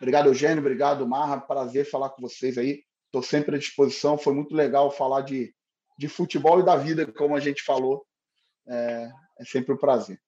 Obrigado, 0.00 0.26
Eugênio. 0.26 0.60
Obrigado, 0.60 1.06
Marra. 1.06 1.40
Prazer 1.40 1.90
falar 1.90 2.10
com 2.10 2.22
vocês 2.22 2.56
aí. 2.56 2.84
Estou 3.06 3.22
sempre 3.22 3.56
à 3.56 3.58
disposição. 3.58 4.16
Foi 4.16 4.32
muito 4.32 4.54
legal 4.54 4.92
falar 4.92 5.22
de, 5.22 5.52
de 5.98 6.08
futebol 6.08 6.60
e 6.60 6.64
da 6.64 6.76
vida, 6.76 7.04
como 7.12 7.34
a 7.34 7.40
gente 7.40 7.62
falou. 7.62 8.06
É, 8.68 9.10
é 9.40 9.44
sempre 9.44 9.74
um 9.74 9.76
prazer. 9.76 10.20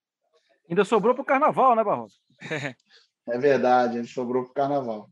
Ainda 0.69 0.83
sobrou 0.83 1.13
para 1.13 1.21
o 1.21 1.25
carnaval, 1.25 1.75
né, 1.75 1.83
Barroso? 1.83 2.17
é 3.27 3.37
verdade, 3.37 3.97
ele 3.97 4.07
sobrou 4.07 4.43
para 4.43 4.51
o 4.51 4.53
carnaval. 4.53 5.09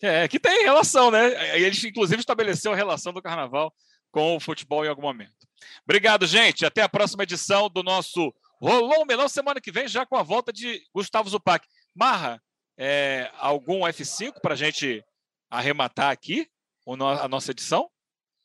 É, 0.00 0.28
que 0.28 0.38
tem 0.38 0.62
relação, 0.62 1.10
né? 1.10 1.58
Eles, 1.58 1.82
inclusive, 1.84 2.20
estabeleceu 2.20 2.72
a 2.72 2.76
relação 2.76 3.12
do 3.12 3.22
carnaval 3.22 3.72
com 4.10 4.36
o 4.36 4.40
futebol 4.40 4.84
em 4.84 4.88
algum 4.88 5.02
momento. 5.02 5.46
Obrigado, 5.84 6.26
gente. 6.26 6.64
Até 6.64 6.82
a 6.82 6.88
próxima 6.88 7.24
edição 7.24 7.68
do 7.68 7.82
nosso 7.82 8.32
Rolou 8.60 9.02
o 9.02 9.04
Melão 9.04 9.28
semana 9.28 9.60
que 9.60 9.72
vem, 9.72 9.88
já 9.88 10.06
com 10.06 10.14
a 10.16 10.22
volta 10.22 10.52
de 10.52 10.80
Gustavo 10.94 11.28
Zupac. 11.28 11.66
Marra, 11.92 12.40
é, 12.78 13.28
algum 13.38 13.80
F5 13.80 14.40
para 14.40 14.54
a 14.54 14.56
gente 14.56 15.04
arrematar 15.50 16.12
aqui 16.12 16.46
a 16.86 17.26
nossa 17.26 17.50
edição? 17.50 17.90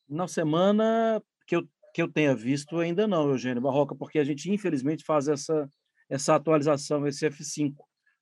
Na 0.09 0.27
semana 0.27 1.21
que 1.45 1.55
eu, 1.55 1.67
que 1.93 2.01
eu 2.01 2.11
tenha 2.11 2.35
visto, 2.35 2.79
ainda 2.79 3.07
não, 3.07 3.29
Eugênio 3.29 3.61
Barroca, 3.61 3.95
porque 3.95 4.17
a 4.17 4.23
gente, 4.23 4.49
infelizmente, 4.51 5.03
faz 5.03 5.27
essa 5.27 5.69
essa 6.09 6.35
atualização, 6.35 7.05
esse 7.05 7.27
F5, 7.29 7.75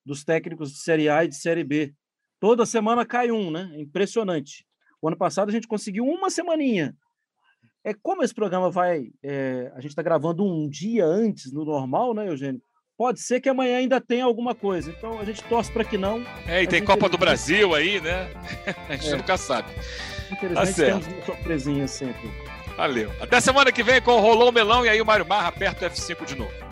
dos 0.05 0.23
técnicos 0.23 0.71
de 0.71 0.79
Série 0.79 1.09
A 1.09 1.23
e 1.23 1.27
de 1.27 1.35
Série 1.35 1.63
B. 1.63 1.93
Toda 2.39 2.65
semana 2.65 3.05
cai 3.05 3.31
um, 3.31 3.49
né? 3.49 3.71
Impressionante. 3.75 4.65
O 5.01 5.07
ano 5.07 5.17
passado 5.17 5.49
a 5.49 5.51
gente 5.51 5.67
conseguiu 5.67 6.05
uma 6.05 6.29
semaninha. 6.29 6.95
É 7.83 7.93
como 7.93 8.23
esse 8.23 8.33
programa 8.33 8.69
vai. 8.69 9.09
É, 9.23 9.71
a 9.75 9.79
gente 9.79 9.91
está 9.91 10.01
gravando 10.01 10.43
um 10.43 10.67
dia 10.67 11.05
antes 11.05 11.51
do 11.51 11.63
normal, 11.63 12.13
né, 12.13 12.27
Eugênio? 12.27 12.61
Pode 12.97 13.19
ser 13.19 13.41
que 13.41 13.49
amanhã 13.49 13.77
ainda 13.77 13.99
tenha 13.99 14.23
alguma 14.23 14.55
coisa. 14.55 14.89
Então 14.89 15.19
a 15.19 15.25
gente 15.25 15.43
torce 15.43 15.71
para 15.71 15.83
que 15.83 15.97
não. 15.97 16.23
É, 16.47 16.63
e 16.63 16.67
tem 16.67 16.83
Copa 16.83 17.09
do 17.09 17.17
Brasil 17.17 17.75
aí, 17.75 17.99
né? 17.99 18.31
A 18.87 18.95
gente 18.95 19.13
é. 19.13 19.17
nunca 19.17 19.37
sabe. 19.37 19.69
Interessante, 20.31 20.75
tá 20.75 20.85
temos 20.85 21.07
uma 21.07 21.25
surpresinha 21.25 21.87
sempre. 21.87 22.31
Valeu. 22.77 23.11
Até 23.21 23.39
semana 23.39 23.71
que 23.71 23.83
vem 23.83 24.01
com 24.01 24.11
o 24.11 24.19
Rolou 24.19 24.51
Melão 24.51 24.85
e 24.85 24.89
aí 24.89 25.01
o 25.01 25.05
Mário 25.05 25.25
Marra 25.25 25.49
aperta 25.49 25.85
o 25.85 25.89
F5 25.89 26.25
de 26.25 26.35
novo. 26.35 26.64